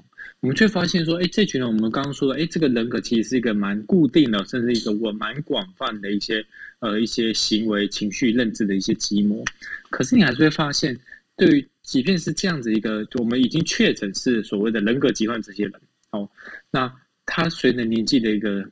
[0.42, 6.46] 我们却发现说，哎，这群人我们刚刚说的，哎，这个人格其实是一个蛮固定的，甚至一个我蛮广泛的一些
[6.80, 9.44] 呃一些行为、情绪、认知的一些积模。
[9.90, 10.98] 可是你还是会发现，
[11.40, 15.74] 对于即便是这样子一个，我们已经确诊是所谓的人格疾患这些人，
[16.12, 16.30] 哦，
[16.70, 16.94] 那
[17.26, 18.64] 他随着年纪的一个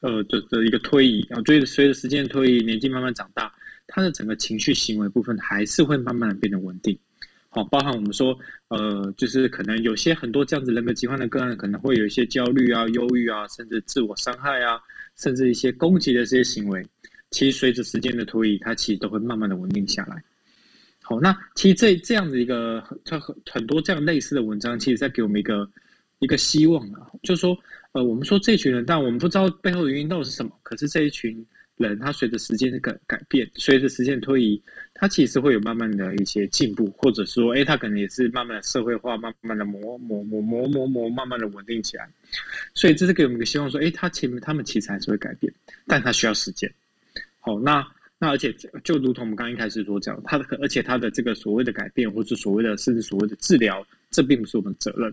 [0.00, 3.52] 呃的的一个推移，啊，随着随着时间的推移，年纪慢慢长大，
[3.86, 6.98] 他的整个情绪行为部分还是会慢慢的变得稳定。
[7.48, 14.78] 好，包含我们说，呃，就是可能有些很多这样子人格疾患的个案，可能会有一些焦虑啊、忧郁啊，甚至自我伤害啊，
[15.16, 16.84] 甚至一些攻击的这些行为，
[17.30, 20.22] 其实随着时间的推移，它其实都会慢慢的稳定下来。
[21.08, 25.70] 好，那其实这这样的一个很很很多这样类似的文章，其实在给我们一个
[26.18, 27.56] 一个希望啊，就是说，
[27.92, 31.46] 呃，我们说这群人，但我们不知道背后的原因到底是什么，可是这一群。
[31.76, 34.62] 人他随着时间的改改变，随着时间推移，
[34.94, 42.08] 他其实会有慢慢的一些进步，或者说，哎，他可能也是慢慢的社会化，慢慢的磨磨磨磨磨磨，慢慢的稳定起来。
[42.72, 45.52] 所以这是给我们一个希望，说，哎，他前面他们其实还是会改变，
[45.86, 46.72] 但他需要时间。
[47.40, 47.86] 好，那
[48.18, 48.50] 那而且
[48.82, 55.12] 就如同我们刚一开始所讲，他的而且他的这个所谓的改变，或者所谓的甚至所谓的治疗，这并不是我们责任。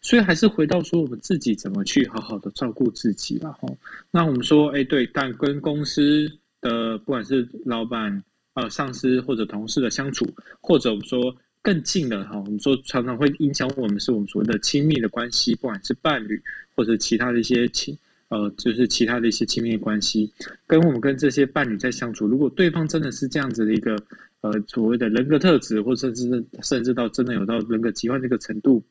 [0.00, 3.68] 所以还是回到说，我们自己怎么去好好的照顾自己了哈。
[4.10, 6.30] 那我们说，哎，对，但跟公司
[6.60, 8.22] 的不管是老板、
[8.54, 10.24] 呃上司或者同事的相处，
[10.60, 16.40] 或者我们说更近的哈，我们说常常会影响我们是我们所谓的亲密的关系，不管是伴侣
[16.74, 17.94] 或者其他的一些亲
[18.28, 20.30] 呃，就是其他的一些亲密关系，
[20.66, 23.96] 跟我们跟这些伴侣在相处，如果对方真的是这样子的一个
[24.42, 28.82] 呃所谓的人格特质，或甚至甚至到真的有到人格疾患这个程度。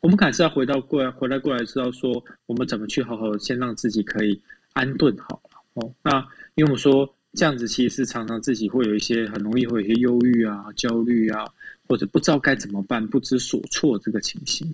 [0.00, 4.40] 我们还是要回到过来，回来过来知道说，我们怎么去好好先让自己可以
[4.72, 5.40] 安顿好
[5.74, 5.94] 哦。
[6.02, 6.18] 那
[6.54, 11.44] 因为我们说这样子，其实是常常自己会有一些很容易会有一些忧郁啊、焦虑啊，
[11.90, 14.72] 或者不知道该怎么办、不知所措这个情形。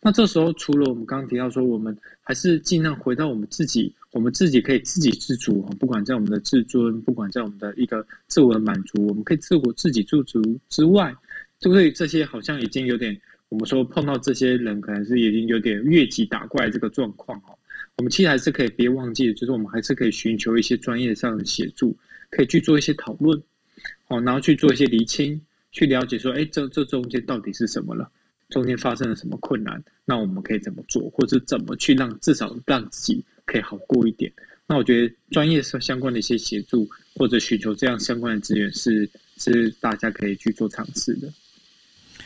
[0.00, 11.14] 那这时候，除了我们刚刚提到说，我们还是尽量回到我们自己，我们自己可以自给自足，不管在我们的自尊，不管在我们的一个自我的满足，我们可以自我自给自足之外，
[11.60, 11.92] 对不对？
[11.92, 13.14] 这些好像已经有点。
[13.50, 17.52] 我们说碰到这些人，可能是已经有点越级打怪这个状况哦。
[17.96, 21.94] 我们其实还是可以别忘记，就是我们还是可以寻求一些专业上的协助，
[22.30, 23.38] 可以去做一些讨论，
[24.08, 25.38] 哦，然后去做一些厘清，
[25.74, 28.10] 去了解说，哎，这这中间到底是什么了？
[28.48, 29.82] 中间发生了什么困难？
[30.04, 34.32] 那我们可以怎么做，或者怎么去让至少让自己可以好过一点？
[34.66, 41.28] 那我觉得专业是相关的一些协助，或者寻求这样相关的资源是，是大家可以去做尝试的。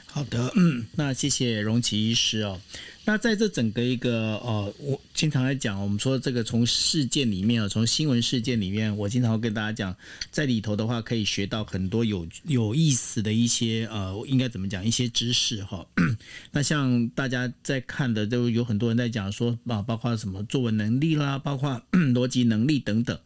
[0.07, 2.61] 好的，嗯，那谢谢荣奇医师哦。
[3.09, 9.97] 那在这整个一个呃，我经常来讲，我们说这个从事件里面啊，从新闻事件里面，我经常会跟大家讲，
[10.31, 15.87] 在里头的话可以学到很多有有意思的一些呃，应该怎么讲一些知识哈。
[16.53, 21.81] 那像大家在看的都有很多人在讲说啊，包括什么作文能力啦，包括
[22.13, 23.19] 逻辑能力等等。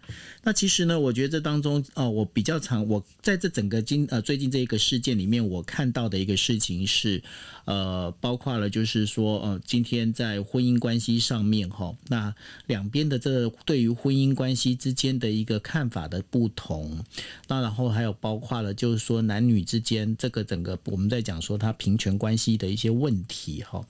[0.44, 7.20] 那其实呢，我觉得这当中啊，我比较常我在这整个今呃最近这一个事件里面，我看到的一个事情是
[7.64, 9.60] 呃，包括了就是说呃。
[9.72, 12.34] 今天在婚姻关系上面哈，那
[12.66, 17.02] 两边的这对于婚姻关系之间的一个看法的不同，
[17.48, 23.82] 那然后还有包括了就是说男女之间这个整个我们在讲说他平权关系的一些问题哈。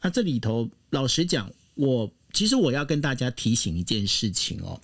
[0.00, 4.80] 那这里头老实讲，我其实我要跟大家提醒一件事情哦。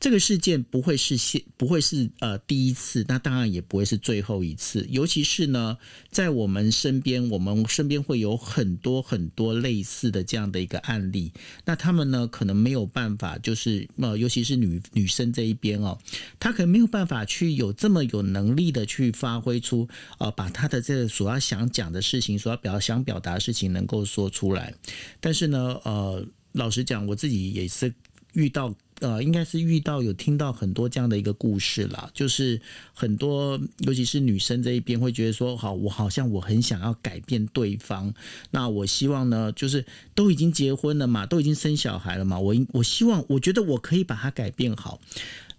[0.00, 4.86] 这个事件不会是现，不会是呃第一次，那当然也不会是最后一次。
[4.90, 5.76] 尤其是呢，
[6.08, 11.32] 在我们身边，我们身边会有很多很多类似的这样的一个案例。
[11.64, 15.98] 那他们呢，可能没有办法，就是呃，尤其是女女生这一边哦，
[16.38, 19.88] 她可能没有办法去有这么有能力的去发挥出
[20.18, 24.72] 呃，把她的这个所要想讲的事情，所要表想表达的事情能够说出来。
[25.18, 27.92] 但是呢，呃，老实讲，我自己也是
[28.34, 28.72] 遇到。
[29.00, 32.60] 呃，应该是遇到有听到很多这样的一个故事啦，就是
[32.92, 38.12] 很多，尤其是女生这一边会觉得说，好，我好像我很想要改变对方，
[38.50, 39.84] 那我希望呢，就是
[40.14, 45.00] 都已经结婚了嘛，都已经生小孩了嘛，我我希望，我觉得我可以把它改变好，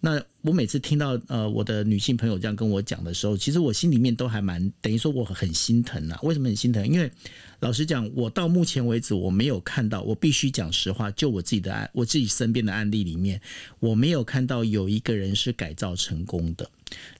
[0.01, 0.23] 那。
[0.49, 6.17] 我每次听到呃我的女性朋友这样跟我讲的时候，其实我心里面都还蛮等于说我很心疼呐。
[6.23, 6.87] 为什么很心疼？
[6.87, 7.11] 因为
[7.59, 13.39] 老实讲，我到目前为止我没有看到，我必须讲实话，就我自己的案，我自己身边的案例里面，
[13.79, 16.67] 我没有看到有一个人是改造成功的。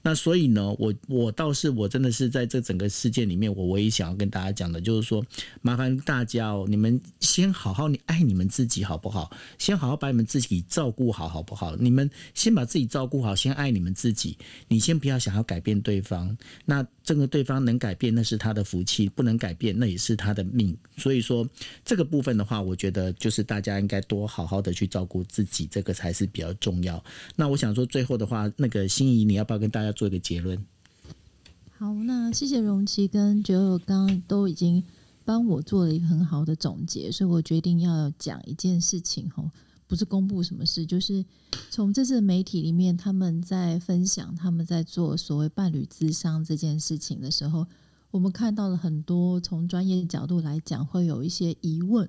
[0.02, 5.24] 那所以呢，我我倒是我真的是在这整个事件里面，我唯一想要跟大家讲的就是说，
[5.62, 9.30] 麻烦大家哦，你们先好好你爱你们自己好不好？
[9.58, 11.76] 先好好把你们自己照顾好好不好？
[11.76, 13.19] 你们先把自己照顾。
[13.20, 14.38] 顾好，先爱你们自己。
[14.68, 20.74] 你先不要想要改变对方，那这个对方能改变，那是他的福气；不能改变，那也是他的命。
[20.96, 21.46] 所以说，
[21.84, 27.04] 这个部分的话，我觉得就是大家应该多好好的去照顾自己，这个才是比较重要。
[27.36, 30.58] 那我想说，最后的话，那个心怡，你要不要跟大家做一个结论？
[31.76, 34.82] 好，那谢谢容琪跟觉友刚刚都已经
[35.24, 39.50] 帮我做了一个很好的总结，所以我决定要讲一件事情吼。
[39.90, 41.24] 不是公布什么事，就是
[41.68, 47.66] 从这次媒体里面，他们在分享他们在做所谓伴侣咨商这件事情的时候，
[48.12, 52.08] 我们看到了很多从专业角度来讲会有一些疑问。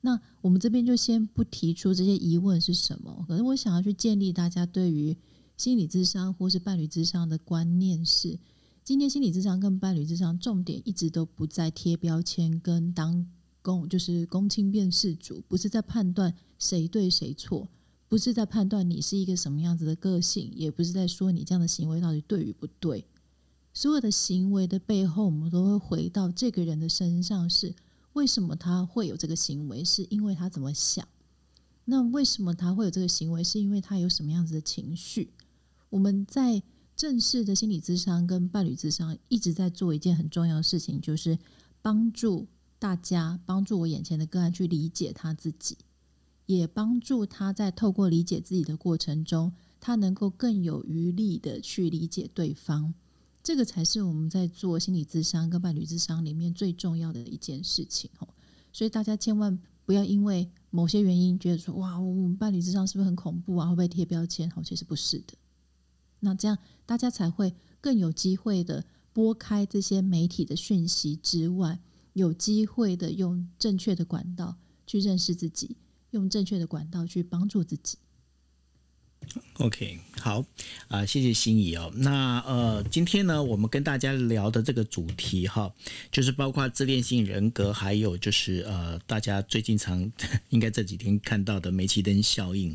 [0.00, 5.16] 那我们这边就先不提出这些疑问是什么，可是我想要去建立大家对于
[5.56, 8.38] 心理咨商或是伴侣咨商的观念是：
[8.84, 13.26] 今天心理咨商跟伴侣咨商重点一直都不在贴标签跟当。
[13.62, 17.68] 公就是公亲辨识主，不是在判断谁对谁错，
[18.08, 23.06] 不是在判断你是一个什么样子的个性，也不是在说你这样的行为到底对与不对。
[23.72, 27.74] 所有的行为的背后，我们都会回到这个人的身上，是
[28.14, 29.84] 为什么他会有这个行为？
[29.84, 31.06] 是因为他怎么想？
[31.84, 33.44] 那为什么他会有这个行为？
[33.44, 35.30] 是因为他有什么样子的情绪？
[35.88, 36.62] 我们在
[36.96, 41.38] 正式的心理咨商跟伴侣咨商一直在做一件很重要的事情，就是
[41.80, 42.46] 帮助。
[42.80, 45.76] 大家帮助我眼前的个案去理解他自己，
[46.46, 52.94] 也帮助他在透过理解自己的过程中，他能够更有余力的去理解对方。
[53.42, 58.26] 这个才是我们在做心理智商跟伴侣智商里面最重要的一件事情哦。
[58.72, 63.68] 所以大家千万不要因为某些原因觉得说，哇，我们伴侣智商是不是很恐怖啊？
[63.68, 64.50] 会不会贴标签？
[64.50, 65.34] 好，其实不是的。
[66.20, 66.56] 那这样
[66.86, 71.78] 大家才会更有机会的拨开这些媒体的讯息之外。
[72.12, 74.56] 有机会的，用正确的管道
[74.86, 75.76] 去认识自己，
[76.10, 77.98] 用正确的管道去帮助自己。
[79.58, 80.42] OK，好
[80.88, 81.92] 啊，谢谢心怡哦。
[81.94, 85.70] 那呃，今天呢，我们跟大家聊的这个主题哈，
[86.10, 90.10] 就是包括自恋性人格，还有就是呃，大家最近常
[90.48, 92.74] 应该这几天看到的煤气灯效应。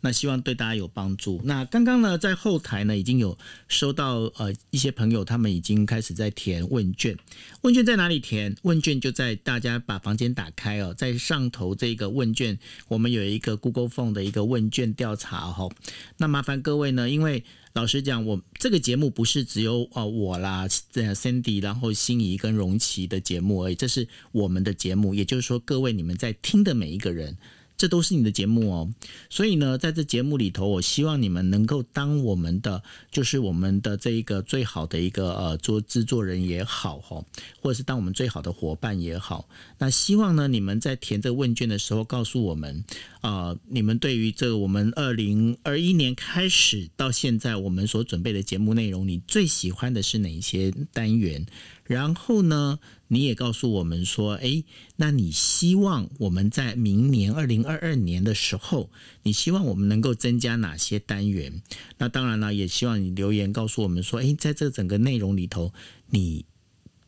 [0.00, 1.38] 那希望对大家有帮助。
[1.44, 3.36] 那刚刚呢，在后台呢，已经有
[3.68, 7.14] 收到呃一些朋友，他们已经开始在填问卷。
[7.60, 8.56] 问卷在哪里填？
[8.62, 15.68] 问卷就在大家把房间打开哦，在上头这个问卷，我们有一个 Google Form 的一个问卷调查哈。
[16.16, 27.36] 那麻烦各位呢，因为老实讲，我这个节目不是只有呃我啦，这样 Sandy，然后心仪跟荣琦的节目而已，这是我们的节目，也就是说，各位你们在听的每一个人。
[27.76, 28.92] 这都是你的节目哦，
[29.28, 37.24] 所以呢，在这节目里头，我希望你们能够当我们的，就是我们的这一个最好的一个呃做制作人也好哈，
[37.60, 39.48] 或者是当我们最好的伙伴也好。
[39.78, 42.84] 那希望呢，你们在填这个问卷的时候，告诉我们
[43.20, 51.44] 啊、呃，你们对于这个我们二零二一年开始到现在我们所准备的节目内容，你最喜欢的是哪一些单元？
[51.84, 52.78] 然后呢，
[53.08, 54.64] 你也告诉我们说，哎，
[54.96, 58.90] 那你希望我们在明年二零二二年的时候，
[59.24, 61.62] 你希望我们能够增加哪些单元？
[61.98, 65.72] 那当然了，也希望你留言告诉我们说，哎，在这整个内容里头，
[66.10, 66.44] 你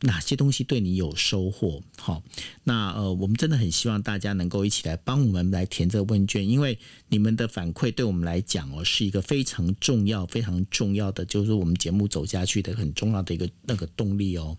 [0.05, 1.83] 哪些东西对你有收获？
[1.99, 2.23] 好，
[2.63, 6.79] 那呃，我们真的很希望大家能够一起来帮我们来填这个问卷，因为
[7.09, 14.57] 你们的反馈对我们来讲哦，是一个非常重要、非常重要的，就是我们节目走下去的很重要的一个那个动力哦。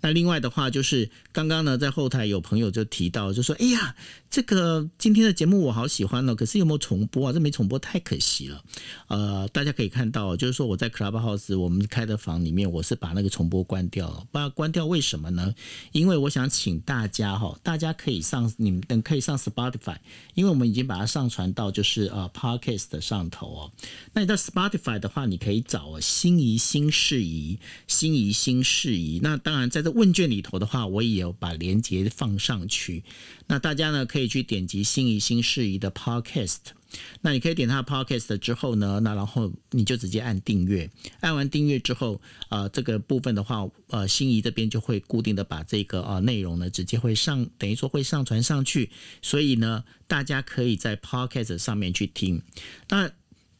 [0.00, 3.94] 那另外的话，就是刚刚呢，在后台有朋友就提到，就说：“哎呀，
[4.28, 7.32] 这个今天的节目我好喜欢哦，可是有没有重播啊？
[7.32, 8.64] 这没重播太可惜了。”
[9.06, 14.87] 呃，大家可以看到，就是说我在 Clubhouse 我们开的房里面，我是把那个重播关掉了，把它关掉。
[14.88, 15.54] 为什么呢？
[15.92, 19.96] 因为我想请大家哈，大家可以上你们等可以上 Spotify，
[20.34, 23.72] 因为我们已经把它上传到就是呃 Podcast 的上头哦。
[24.14, 29.20] 那你在 Spotify 的话，你可以找心仪新事宜，心仪新事宜。
[29.22, 33.04] 那当然在这问卷里头的话，我也有把链接放上去。
[33.46, 36.77] 那大家呢可以去点击心仪新事宜的 Podcast。
[37.20, 52.42] 那你可以点它的 Podcast 之后呢，那然后你就直接按订阅，按完订阅之后，呃，这个部分的话，呃，心仪这边就会固定的把这个呃内容呢，直接会上，等于说会上传上去，所以呢，大家可以在 Podcast 上面去听。
[52.88, 53.10] 那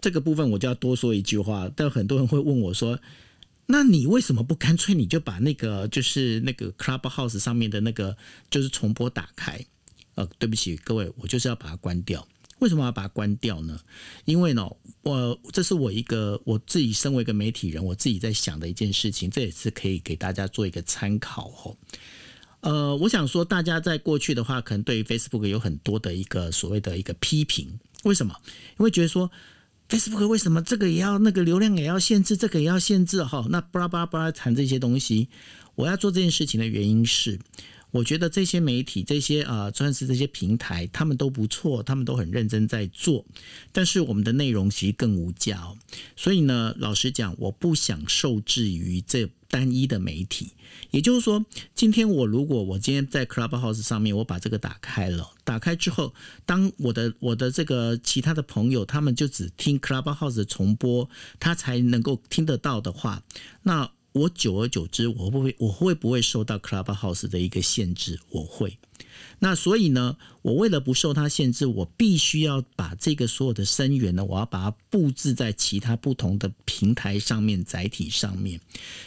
[0.01, 2.99] 这个部分我就要多说一句话，但很多人会问我说，
[3.67, 8.17] 那你为什么不干脆你就把那个就是那个 Clubhouse 上面的那个
[8.49, 9.63] 就是重播打开？
[10.15, 12.27] 呃，对不起各位，我就是要把它关掉。
[12.61, 13.79] 为什么要把它关掉呢？
[14.25, 14.69] 因为呢，
[15.03, 21.77] 我这是我一个我自己身为一个媒体人，我自己在想的一件事情，这也是可以给大家做一个参考哦。
[22.61, 27.79] 呃，我想说，大家在过去的话，可能对于 Facebook 有很多的一个所谓的一个批评。
[28.03, 28.35] 为什么？
[28.79, 29.31] 因为觉得说
[29.89, 33.47] Facebook 为什么这个也要那个流量也要限制，这个也要限制哈？
[33.49, 35.29] 那巴拉巴拉巴拉谈这些东西，
[35.77, 37.39] 我要做这件事情的原因是。
[37.91, 43.25] 我觉得这些媒体、这些啊，算是这些平台，他们都不错，他们都很认真在做。
[43.73, 45.77] 但是我们的内容其实更无价哦。
[46.15, 50.53] 所以呢，老实讲，我不想受制于这单一的媒体。
[50.91, 56.13] 也就是说，今天我如果我今天在 Clubhouse 上面，我把这个打开了，打开之后，
[56.45, 61.09] 当我的我的这个其他的朋友，他们就只听 Clubhouse 的重播，
[61.41, 63.23] 他才能够听得到的话，
[63.63, 63.91] 那。
[64.13, 68.19] 我久而久之，我会不会我会不会受到 Clubhouse 的一个限制？
[68.31, 68.79] 我会。
[69.41, 78.61] 那所以呢，我为了不受它限制，我必须要把这个所有的声源呢，我要把它布置在其他不同的平台上面、载体上面。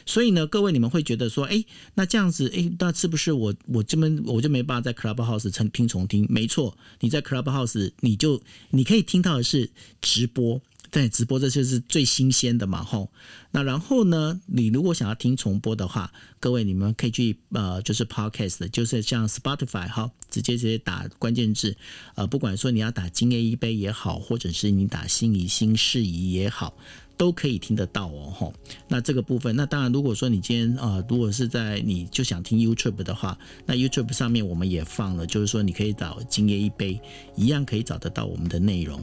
[0.05, 1.63] 所以呢，各位你们会觉得说，哎，
[1.95, 6.25] 那这样子，哎，那是不是我我这边我就没办法在 Clubhouse 听听重听？
[6.29, 9.71] 没错，你在 Clubhouse 你就你可以听到的是
[10.01, 10.61] 直播。
[10.89, 13.09] 在直播，这就是最新鲜的嘛，吼。
[13.51, 21.75] 那然后呢，你如果想要听重播的话，各位你们可以去呃，就是 Podcast，就是像 Spotify 哈，直接直接打关键字，
[22.15, 26.73] 呃，不管说你要打今夜一杯也好，或者是你打心仪心适宜也好。
[27.17, 28.53] 都可以听得到哦，吼。
[28.87, 36.99] 那这个部分，那当然，如果说你今天啊、呃，如果是在你就想听 YouTube 的话，那 YouTube 上面我们也放了，就是说你可以找今夜一杯，
[37.35, 38.99] 一样可以找得到我们的内容。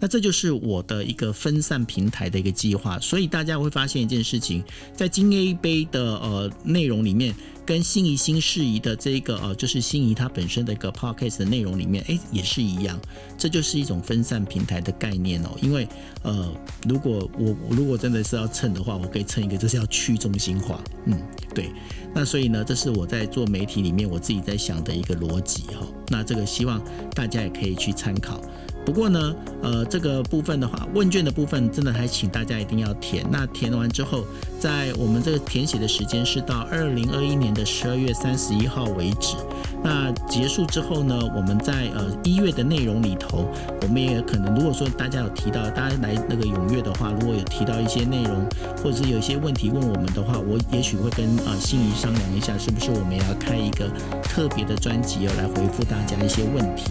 [0.00, 4.62] 那这就是我的一个分散平台的一个计划，所以大家会发现一件事情，
[4.94, 7.34] 在今夜一杯的呃内容里面。
[7.66, 12.98] 跟心怡心适宜的这个呃，就是心怡它本身的一个 podcast 的内容里面，哎，也是一样，
[13.38, 15.50] 这就是一种分散平台的概念哦。
[15.62, 15.86] 因为
[16.22, 16.52] 呃，
[16.88, 20.82] 如果我如果真的是要蹭的话，我可以蹭一个，这是要去中心化。
[21.06, 21.16] 嗯，
[21.54, 21.70] 对。
[22.12, 25.86] 那所以呢，这是我在做媒体里面我自己在想的一个逻辑哈。
[26.08, 26.82] 那这个希望
[27.14, 28.40] 大家也可以去参考。
[28.84, 33.24] 不过呢，呃，这个部分的话，问卷的部分真的还请大家一定要填。
[33.30, 34.24] 那填完之后，
[34.58, 39.36] 在我们这个填写的时间是到二零二一年的十二月三十一号为止。
[39.82, 43.46] 那结束之后呢，我们在呃一月的内容里头，
[43.82, 48.44] 我们也可能如果说大家有提到，大家来那个踊跃的话，如果有提到一些内容，
[48.82, 53.88] 或者是有一些问题问我们的话，我也许会跟啊心怡商量一下，是不是我们要开一个
[54.22, 56.90] 特别的专辑，要来回复大家一些问题。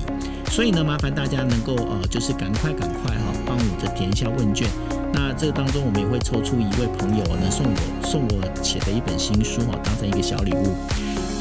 [0.49, 4.67] 所以呢，麻烦大家能够呃，就是赶快赶快哈，帮我再填一下问卷。
[5.13, 10.75] 那这个当中，我们也会抽出一位朋友呢，送我送我写的一本新书哈，当成一个小礼物。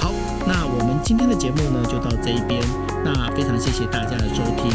[0.01, 0.13] 好，
[0.47, 2.61] 那我们今天的节目呢，就到这一边。
[3.05, 4.71] 那非常谢谢大家的收听，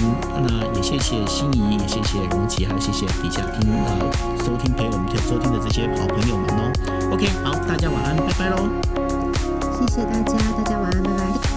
[0.47, 4.11] 那也谢谢心仪，也谢谢荣琪，还有谢谢底下听呃
[4.43, 6.71] 收听陪我们收听的这些好朋友们哦。
[7.11, 8.69] OK，好，大家晚安，拜拜喽。
[9.77, 11.52] 谢谢大家，大家晚安，拜拜。